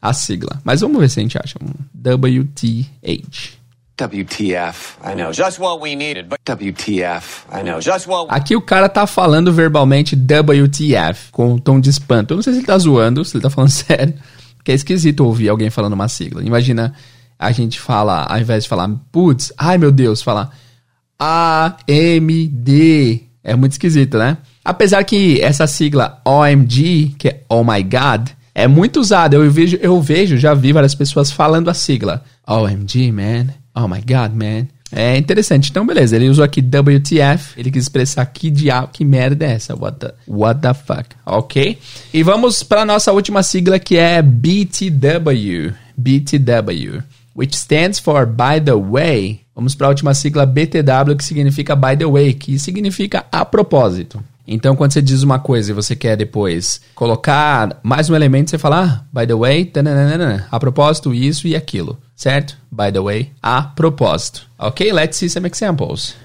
a 0.00 0.12
sigla. 0.14 0.60
Mas 0.64 0.80
vamos 0.80 0.98
ver 0.98 1.10
se 1.10 1.20
a 1.20 1.22
gente 1.22 1.36
acha 1.36 1.56
um 1.60 1.68
WTH. 1.94 3.59
WTF. 4.00 4.96
I 5.04 5.14
know 5.14 5.32
just 5.32 5.58
what 5.58 5.80
we 5.82 5.94
needed, 5.94 6.28
but 6.28 6.38
WTF. 6.46 7.44
I 7.52 7.62
know 7.62 7.80
just 7.80 8.06
what. 8.06 8.28
Aqui 8.30 8.56
o 8.56 8.62
cara 8.62 8.88
tá 8.88 9.06
falando 9.06 9.52
verbalmente 9.52 10.16
WTF 10.16 11.30
com 11.30 11.52
um 11.52 11.58
tom 11.58 11.78
de 11.78 11.90
espanto. 11.90 12.32
Eu 12.32 12.36
não 12.36 12.42
sei 12.42 12.54
se 12.54 12.58
ele 12.60 12.66
tá 12.66 12.78
zoando, 12.78 13.24
se 13.24 13.36
ele 13.36 13.42
tá 13.42 13.50
falando 13.50 13.70
sério. 13.70 14.14
Porque 14.56 14.72
é 14.72 14.74
esquisito 14.74 15.24
ouvir 15.24 15.48
alguém 15.48 15.70
falando 15.70 15.92
uma 15.92 16.08
sigla. 16.08 16.42
Imagina 16.42 16.94
a 17.38 17.52
gente 17.52 17.80
fala, 17.80 18.24
ao 18.24 18.38
invés 18.38 18.64
de 18.64 18.68
falar 18.68 18.88
putz, 19.10 19.52
ai 19.56 19.78
meu 19.78 19.90
Deus, 19.90 20.22
falar 20.22 20.50
A 21.18 21.76
M 21.86 22.48
D. 22.48 23.24
É 23.42 23.54
muito 23.54 23.72
esquisito, 23.72 24.18
né? 24.18 24.38
Apesar 24.64 25.02
que 25.04 25.40
essa 25.40 25.66
sigla 25.66 26.20
OMG, 26.26 27.14
que 27.18 27.28
é 27.28 27.42
Oh 27.48 27.64
My 27.64 27.82
God, 27.82 28.28
é 28.54 28.66
muito 28.66 29.00
usada. 29.00 29.36
Eu 29.36 29.50
vejo, 29.50 29.78
eu 29.80 30.00
vejo, 30.00 30.36
já 30.36 30.52
vi 30.52 30.72
várias 30.72 30.94
pessoas 30.94 31.30
falando 31.30 31.70
a 31.70 31.74
sigla 31.74 32.22
OMG, 32.46 33.10
man. 33.12 33.59
Oh 33.74 33.86
my 33.86 34.00
god, 34.00 34.34
man. 34.34 34.66
É 34.92 35.16
interessante. 35.16 35.70
Então, 35.70 35.86
beleza. 35.86 36.16
Ele 36.16 36.28
usou 36.28 36.44
aqui 36.44 36.60
WTF. 36.60 37.58
Ele 37.58 37.70
quis 37.70 37.84
expressar 37.84 38.26
que 38.26 38.50
diabo, 38.50 38.88
que 38.92 39.04
merda 39.04 39.46
é 39.46 39.52
essa? 39.52 39.74
What 39.74 39.98
the, 39.98 40.14
what 40.26 40.60
the 40.60 40.74
fuck? 40.74 41.10
Ok? 41.24 41.78
E 42.12 42.22
vamos 42.22 42.62
para 42.62 42.84
nossa 42.84 43.12
última 43.12 43.42
sigla 43.42 43.78
que 43.78 43.96
é 43.96 44.20
BTW. 44.20 45.72
BTW. 45.96 47.02
Which 47.36 47.56
stands 47.56 48.00
for 48.00 48.26
By 48.26 48.60
the 48.60 48.74
Way. 48.74 49.40
Vamos 49.54 49.74
para 49.74 49.86
a 49.86 49.90
última 49.90 50.14
sigla 50.14 50.44
BTW, 50.44 51.16
que 51.16 51.24
significa 51.24 51.76
By 51.76 51.96
the 51.96 52.06
Way, 52.06 52.34
que 52.34 52.58
significa 52.58 53.26
a 53.30 53.44
propósito. 53.44 54.22
Então, 54.52 54.74
quando 54.74 54.92
você 54.92 55.00
diz 55.00 55.22
uma 55.22 55.38
coisa 55.38 55.70
e 55.70 55.74
você 55.74 55.94
quer 55.94 56.16
depois 56.16 56.80
colocar 56.96 57.78
mais 57.84 58.10
um 58.10 58.16
elemento, 58.16 58.50
você 58.50 58.58
fala, 58.58 58.82
ah, 58.84 59.04
by 59.16 59.24
the 59.24 59.34
way, 59.34 59.64
tananana, 59.64 60.48
a 60.50 60.58
propósito, 60.58 61.14
isso 61.14 61.46
e 61.46 61.54
aquilo, 61.54 61.96
certo? 62.16 62.58
By 62.68 62.90
the 62.92 62.98
way, 62.98 63.30
a 63.40 63.62
propósito. 63.62 64.42
Ok, 64.58 64.92
let's 64.92 65.18
see 65.18 65.30
some 65.30 65.46
examples. 65.46 66.16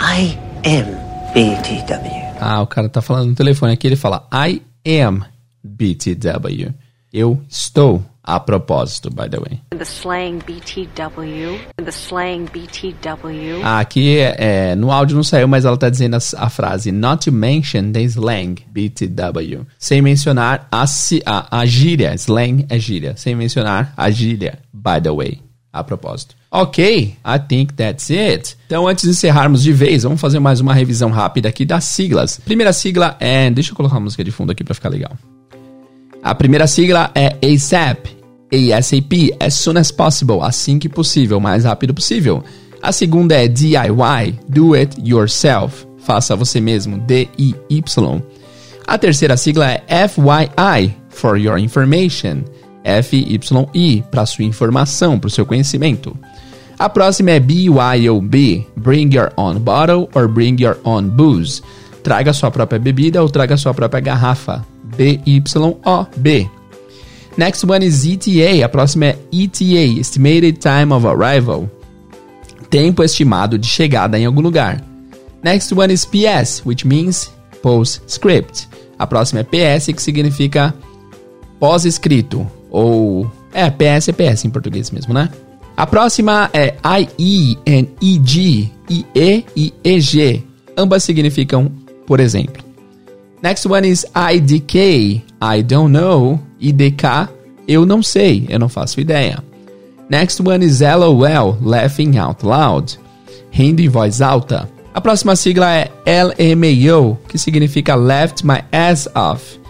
I 0.00 0.36
am 0.64 0.86
BTW. 1.32 2.34
Ah, 2.40 2.60
o 2.60 2.66
cara 2.66 2.88
tá 2.88 3.00
falando 3.00 3.28
no 3.28 3.34
telefone 3.36 3.74
aqui, 3.74 3.86
ele 3.86 3.94
fala, 3.94 4.28
I 4.32 4.62
am 5.00 5.22
BTW. 5.62 6.74
Eu 7.12 7.42
estou 7.48 8.04
a 8.22 8.38
propósito, 8.38 9.10
by 9.10 9.28
the 9.28 9.40
way. 9.40 9.60
The 9.70 9.84
slang 9.84 10.38
BTW. 10.46 11.58
The 11.76 11.90
slang 11.90 12.46
BTW. 12.52 13.60
Ah, 13.64 13.80
aqui 13.80 14.18
é, 14.18 14.76
no 14.76 14.92
áudio 14.92 15.16
não 15.16 15.24
saiu, 15.24 15.48
mas 15.48 15.64
ela 15.64 15.76
tá 15.76 15.90
dizendo 15.90 16.14
a, 16.14 16.18
a, 16.36 16.48
frase 16.48 16.92
Not 16.92 17.28
to 17.28 17.32
mention 17.32 17.90
the 17.90 18.02
slang 18.02 18.62
BTW. 18.72 19.66
Sem 19.76 20.00
mencionar 20.00 20.68
a, 20.70 20.84
a, 21.26 21.58
a 21.60 21.66
gíria. 21.66 22.14
Slang 22.14 22.64
é 22.68 22.78
gíria. 22.78 23.14
Sem 23.16 23.34
mencionar 23.34 23.92
a 23.96 24.08
gíria, 24.08 24.60
by 24.72 25.00
the 25.02 25.10
way. 25.10 25.40
A 25.72 25.82
propósito. 25.82 26.36
Ok, 26.50 27.16
I 27.24 27.38
think 27.48 27.74
that's 27.74 28.10
it. 28.10 28.56
Então, 28.66 28.86
antes 28.86 29.04
de 29.04 29.10
encerrarmos 29.10 29.62
de 29.62 29.72
vez, 29.72 30.02
vamos 30.02 30.20
fazer 30.20 30.40
mais 30.40 30.60
uma 30.60 30.74
revisão 30.74 31.10
rápida 31.10 31.48
aqui 31.48 31.64
das 31.64 31.84
siglas. 31.84 32.40
Primeira 32.44 32.72
sigla 32.72 33.16
é. 33.18 33.50
Deixa 33.50 33.72
eu 33.72 33.76
colocar 33.76 33.96
a 33.96 34.00
música 34.00 34.22
de 34.22 34.30
fundo 34.30 34.50
aqui 34.52 34.62
para 34.62 34.74
ficar 34.74 34.88
legal. 34.88 35.16
A 36.22 36.34
primeira 36.34 36.66
sigla 36.66 37.10
é 37.14 37.36
ASAP, 37.42 38.16
ASAP, 38.52 39.34
as 39.40 39.54
soon 39.54 39.78
as 39.78 39.90
possible, 39.90 40.42
assim 40.42 40.78
que 40.78 40.88
possível, 40.88 41.40
mais 41.40 41.64
rápido 41.64 41.94
possível. 41.94 42.44
A 42.82 42.92
segunda 42.92 43.34
é 43.34 43.48
DIY, 43.48 44.38
do 44.48 44.74
it 44.74 44.96
yourself, 45.02 45.86
faça 45.98 46.36
você 46.36 46.60
mesmo, 46.60 46.98
D-I-Y. 46.98 48.22
A 48.86 48.98
terceira 48.98 49.36
sigla 49.36 49.70
é 49.70 50.08
FYI, 50.08 50.94
for 51.08 51.38
your 51.38 51.58
information, 51.58 52.42
F-Y-I, 52.84 54.04
para 54.10 54.26
sua 54.26 54.44
informação, 54.44 55.18
para 55.18 55.28
o 55.28 55.30
seu 55.30 55.46
conhecimento. 55.46 56.16
A 56.78 56.88
próxima 56.88 57.30
é 57.32 57.40
BYOB, 57.40 58.66
bring 58.76 59.14
your 59.14 59.32
own 59.36 59.58
bottle 59.58 60.08
or 60.14 60.28
bring 60.28 60.56
your 60.60 60.78
own 60.84 61.08
booze. 61.08 61.62
Traga 62.02 62.32
sua 62.32 62.50
própria 62.50 62.78
bebida 62.78 63.22
ou 63.22 63.28
traga 63.28 63.56
sua 63.56 63.74
própria 63.74 64.00
garrafa. 64.00 64.66
B-Y-O-B. 64.96 66.50
Next 67.36 67.64
one 67.64 67.84
is 67.84 68.04
ETA. 68.04 68.64
A 68.64 68.68
próxima 68.68 69.06
é 69.06 69.18
ETA, 69.32 70.00
Estimated 70.00 70.58
Time 70.58 70.92
of 70.92 71.06
Arrival. 71.06 71.70
Tempo 72.68 73.02
estimado 73.02 73.58
de 73.58 73.66
chegada 73.66 74.18
em 74.18 74.26
algum 74.26 74.40
lugar. 74.40 74.84
Next 75.42 75.72
one 75.74 75.92
is 75.92 76.04
PS, 76.04 76.62
which 76.66 76.86
means 76.86 77.32
Postscript. 77.62 78.68
A 78.98 79.06
próxima 79.06 79.40
é 79.40 79.44
PS, 79.44 79.86
que 79.86 80.02
significa 80.02 80.74
pós-escrito. 81.58 82.46
Ou. 82.70 83.30
É, 83.52 83.70
PS 83.70 84.08
é 84.08 84.12
PS 84.12 84.44
em 84.44 84.50
português 84.50 84.90
mesmo, 84.90 85.14
né? 85.14 85.30
A 85.76 85.86
próxima 85.86 86.50
é 86.52 86.74
IE 87.00 87.56
and 87.66 87.86
EG. 88.02 88.70
IE 88.88 89.46
e 89.56 89.74
EG. 89.82 90.44
Ambas 90.76 91.02
significam, 91.04 91.72
por 92.06 92.20
exemplo. 92.20 92.69
Next 93.42 93.66
one 93.66 93.88
is 93.88 94.06
IDK. 94.14 95.22
I 95.40 95.62
don't 95.62 95.92
know. 95.92 96.38
IDK. 96.60 97.28
Eu 97.66 97.86
não 97.86 98.02
sei. 98.02 98.46
Eu 98.48 98.58
não 98.58 98.68
faço 98.68 99.00
ideia. 99.00 99.42
Next 100.10 100.42
one 100.42 100.64
is 100.64 100.80
LOL. 100.80 101.56
Laughing 101.62 102.18
out 102.18 102.44
loud. 102.44 102.98
Rindo 103.50 103.80
em 103.80 103.88
voz 103.88 104.20
alta. 104.20 104.68
A 104.92 105.00
próxima 105.00 105.36
sigla 105.36 105.72
é 105.72 105.90
LMAO, 106.04 107.16
que 107.28 107.38
significa 107.38 107.94
Left 107.94 108.44
My 108.44 108.58
Ass 108.72 109.08
Off. 109.14 109.60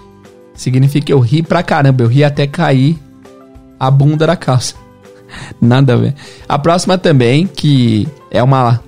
Significa 0.54 1.12
eu 1.12 1.20
ri 1.20 1.42
pra 1.42 1.62
caramba, 1.62 2.02
eu 2.02 2.08
ri 2.08 2.24
até 2.24 2.46
cair 2.46 2.98
a 3.78 3.90
bunda 3.90 4.26
da 4.26 4.34
calça. 4.36 4.74
Nada 5.60 5.92
a 5.92 5.96
ver. 5.96 6.14
A 6.48 6.58
próxima 6.58 6.96
também, 6.96 7.46
que 7.46 8.08
é 8.30 8.42
uma 8.42 8.82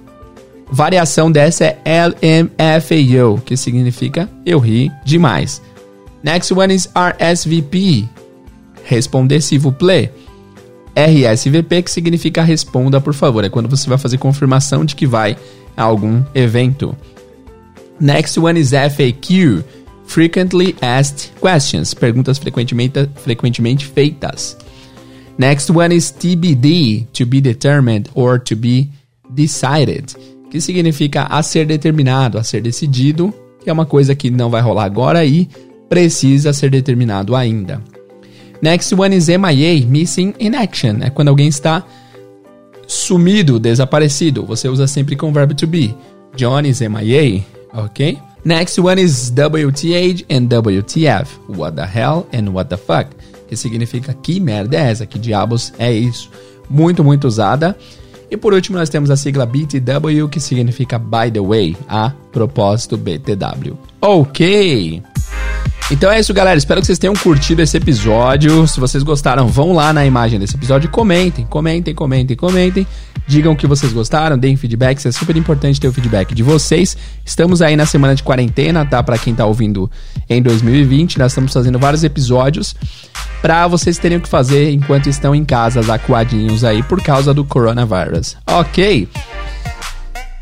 variação 0.72 1.30
dessa 1.30 1.64
é 1.64 1.78
LMFAO, 1.84 3.38
que 3.44 3.56
significa 3.56 4.28
eu 4.44 4.58
ri 4.58 4.90
demais. 5.04 5.60
Next 6.22 6.52
one 6.52 6.74
is 6.74 6.88
RSVP, 6.94 8.08
responder 8.84 9.40
s'il 9.40 9.60
vous 9.60 9.74
plaît. 9.74 10.10
RSVP, 10.96 11.82
que 11.82 11.90
significa 11.90 12.42
responda 12.42 13.00
por 13.00 13.14
favor, 13.14 13.44
é 13.44 13.50
quando 13.50 13.68
você 13.68 13.88
vai 13.88 13.98
fazer 13.98 14.18
confirmação 14.18 14.84
de 14.84 14.96
que 14.96 15.06
vai 15.06 15.36
a 15.76 15.82
algum 15.82 16.22
evento. 16.34 16.96
Next 18.00 18.38
one 18.38 18.58
is 18.58 18.72
FAQ, 18.72 19.62
Frequently 20.06 20.74
Asked 20.80 21.32
Questions, 21.40 21.94
perguntas 21.94 22.38
frequentemente, 22.38 23.08
frequentemente 23.16 23.86
feitas. 23.86 24.56
Next 25.38 25.70
one 25.70 25.94
is 25.94 26.10
TBD, 26.12 27.06
to 27.12 27.24
be 27.24 27.40
determined 27.40 28.10
or 28.14 28.38
to 28.38 28.54
be 28.54 28.90
decided, 29.34 30.14
que 30.52 30.60
significa 30.60 31.22
a 31.22 31.42
ser 31.42 31.64
determinado, 31.64 32.36
a 32.36 32.44
ser 32.44 32.60
decidido, 32.60 33.32
que 33.64 33.70
é 33.70 33.72
uma 33.72 33.86
coisa 33.86 34.14
que 34.14 34.30
não 34.30 34.50
vai 34.50 34.60
rolar 34.60 34.84
agora 34.84 35.24
e 35.24 35.48
precisa 35.88 36.52
ser 36.52 36.70
determinado 36.70 37.34
ainda. 37.34 37.80
Next 38.60 38.94
one 38.94 39.16
is 39.16 39.28
MIA, 39.28 39.86
Missing 39.86 40.34
in 40.38 40.54
Action, 40.54 40.98
é 41.00 41.08
quando 41.08 41.28
alguém 41.28 41.48
está 41.48 41.82
sumido, 42.86 43.58
desaparecido, 43.58 44.44
você 44.44 44.68
usa 44.68 44.86
sempre 44.86 45.16
com 45.16 45.30
o 45.30 45.32
verbo 45.32 45.54
to 45.54 45.66
be. 45.66 45.96
John 46.36 46.60
is 46.66 46.82
MIA, 46.82 47.42
ok? 47.72 48.18
Next 48.44 48.78
one 48.78 49.00
is 49.00 49.32
WTH 49.32 50.26
and 50.30 50.48
WTF. 50.48 51.28
What 51.48 51.76
the 51.76 51.86
hell 51.86 52.26
and 52.30 52.50
what 52.52 52.68
the 52.68 52.76
fuck? 52.76 53.08
Que 53.48 53.56
significa 53.56 54.12
que 54.12 54.38
merda 54.38 54.76
é 54.76 54.90
essa? 54.90 55.06
Que 55.06 55.18
diabos 55.18 55.72
é 55.78 55.90
isso? 55.90 56.28
Muito, 56.68 57.02
muito 57.02 57.26
usada. 57.26 57.74
E 58.32 58.36
por 58.38 58.54
último, 58.54 58.78
nós 58.78 58.88
temos 58.88 59.10
a 59.10 59.16
sigla 59.16 59.44
BTW, 59.44 60.26
que 60.26 60.40
significa 60.40 60.98
by 60.98 61.30
the 61.30 61.38
way, 61.38 61.76
a 61.86 62.14
propósito 62.32 62.96
BTW. 62.96 63.76
Ok! 64.00 65.02
Então 65.92 66.10
é 66.10 66.18
isso, 66.18 66.32
galera. 66.32 66.56
Espero 66.56 66.80
que 66.80 66.86
vocês 66.86 66.98
tenham 66.98 67.12
curtido 67.14 67.60
esse 67.60 67.76
episódio. 67.76 68.66
Se 68.66 68.80
vocês 68.80 69.02
gostaram, 69.02 69.46
vão 69.46 69.74
lá 69.74 69.92
na 69.92 70.06
imagem 70.06 70.40
desse 70.40 70.56
episódio 70.56 70.88
e 70.88 70.90
comentem, 70.90 71.44
comentem, 71.44 71.94
comentem, 71.94 72.34
comentem. 72.34 72.86
Digam 73.26 73.54
que 73.54 73.66
vocês 73.66 73.92
gostaram, 73.92 74.38
deem 74.38 74.56
feedbacks. 74.56 75.04
É 75.04 75.12
super 75.12 75.36
importante 75.36 75.78
ter 75.78 75.86
o 75.86 75.92
feedback 75.92 76.34
de 76.34 76.42
vocês. 76.42 76.96
Estamos 77.26 77.60
aí 77.60 77.76
na 77.76 77.84
semana 77.84 78.14
de 78.14 78.22
quarentena, 78.22 78.86
tá? 78.86 79.02
Para 79.02 79.18
quem 79.18 79.34
tá 79.34 79.44
ouvindo 79.44 79.90
em 80.30 80.40
2020, 80.40 81.18
nós 81.18 81.32
estamos 81.32 81.52
fazendo 81.52 81.78
vários 81.78 82.02
episódios 82.02 82.74
para 83.42 83.68
vocês 83.68 83.98
terem 83.98 84.16
o 84.16 84.20
que 84.22 84.28
fazer 84.30 84.70
enquanto 84.70 85.08
estão 85.10 85.34
em 85.34 85.44
casa, 85.44 85.80
acuadinhos 85.92 86.64
aí 86.64 86.82
por 86.82 87.02
causa 87.02 87.34
do 87.34 87.44
coronavírus. 87.44 88.34
Ok? 88.46 89.08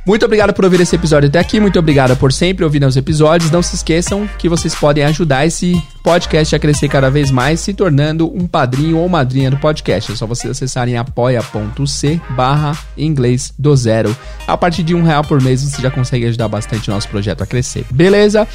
Muito 0.07 0.25
obrigado 0.25 0.53
por 0.55 0.65
ouvir 0.65 0.81
esse 0.81 0.97
episódio 0.97 1.29
até 1.29 1.39
aqui. 1.39 1.61
Muito 1.61 1.79
obrigado 1.79 2.17
por 2.17 2.33
sempre 2.33 2.65
ouvir 2.65 2.83
os 2.85 2.97
episódios. 2.97 3.51
Não 3.51 3.63
se 3.63 3.77
esqueçam 3.77 4.29
que 4.39 4.49
vocês 4.49 4.75
podem 4.75 5.05
ajudar 5.05 5.47
esse 5.47 5.81
podcast 6.03 6.55
a 6.57 6.59
crescer 6.59 6.89
cada 6.89 7.11
vez 7.11 7.31
mais, 7.31 7.61
se 7.61 7.75
tornando 7.75 8.27
um 8.35 8.47
padrinho 8.47 8.97
ou 8.97 9.09
madrinha 9.09 9.51
do 9.51 9.59
podcast. 9.59 10.13
É 10.13 10.17
só 10.17 10.27
vocês 10.27 10.51
acessarem 10.51 10.97
apoia.c 10.97 12.21
barra 12.31 12.77
inglês 12.97 13.53
do 13.59 13.77
zero. 13.77 14.17
A 14.47 14.57
partir 14.57 14.83
de 14.83 14.95
um 14.95 15.03
real 15.03 15.23
por 15.23 15.41
mês 15.41 15.63
você 15.63 15.83
já 15.83 15.91
consegue 15.91 16.27
ajudar 16.27 16.49
bastante 16.49 16.91
o 16.91 16.95
nosso 16.95 17.09
projeto 17.09 17.43
a 17.43 17.47
crescer. 17.47 17.85
Beleza? 17.91 18.49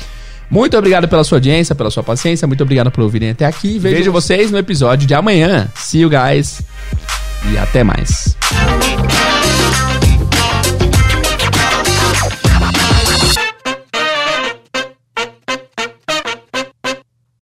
Muito 0.49 0.77
obrigado 0.77 1.07
pela 1.07 1.23
sua 1.23 1.37
audiência, 1.37 1.75
pela 1.75 1.89
sua 1.89 2.03
paciência. 2.03 2.47
Muito 2.47 2.63
obrigado 2.63 2.91
por 2.91 3.01
ouvirem 3.01 3.31
até 3.31 3.45
aqui. 3.45 3.79
Vejo, 3.79 3.95
Vejo 3.95 4.11
vocês 4.11 4.51
no 4.51 4.57
episódio 4.57 5.07
de 5.07 5.13
amanhã. 5.13 5.67
See 5.75 6.01
you 6.01 6.09
guys. 6.09 6.61
E 7.51 7.57
até 7.57 7.83
mais. 7.83 8.35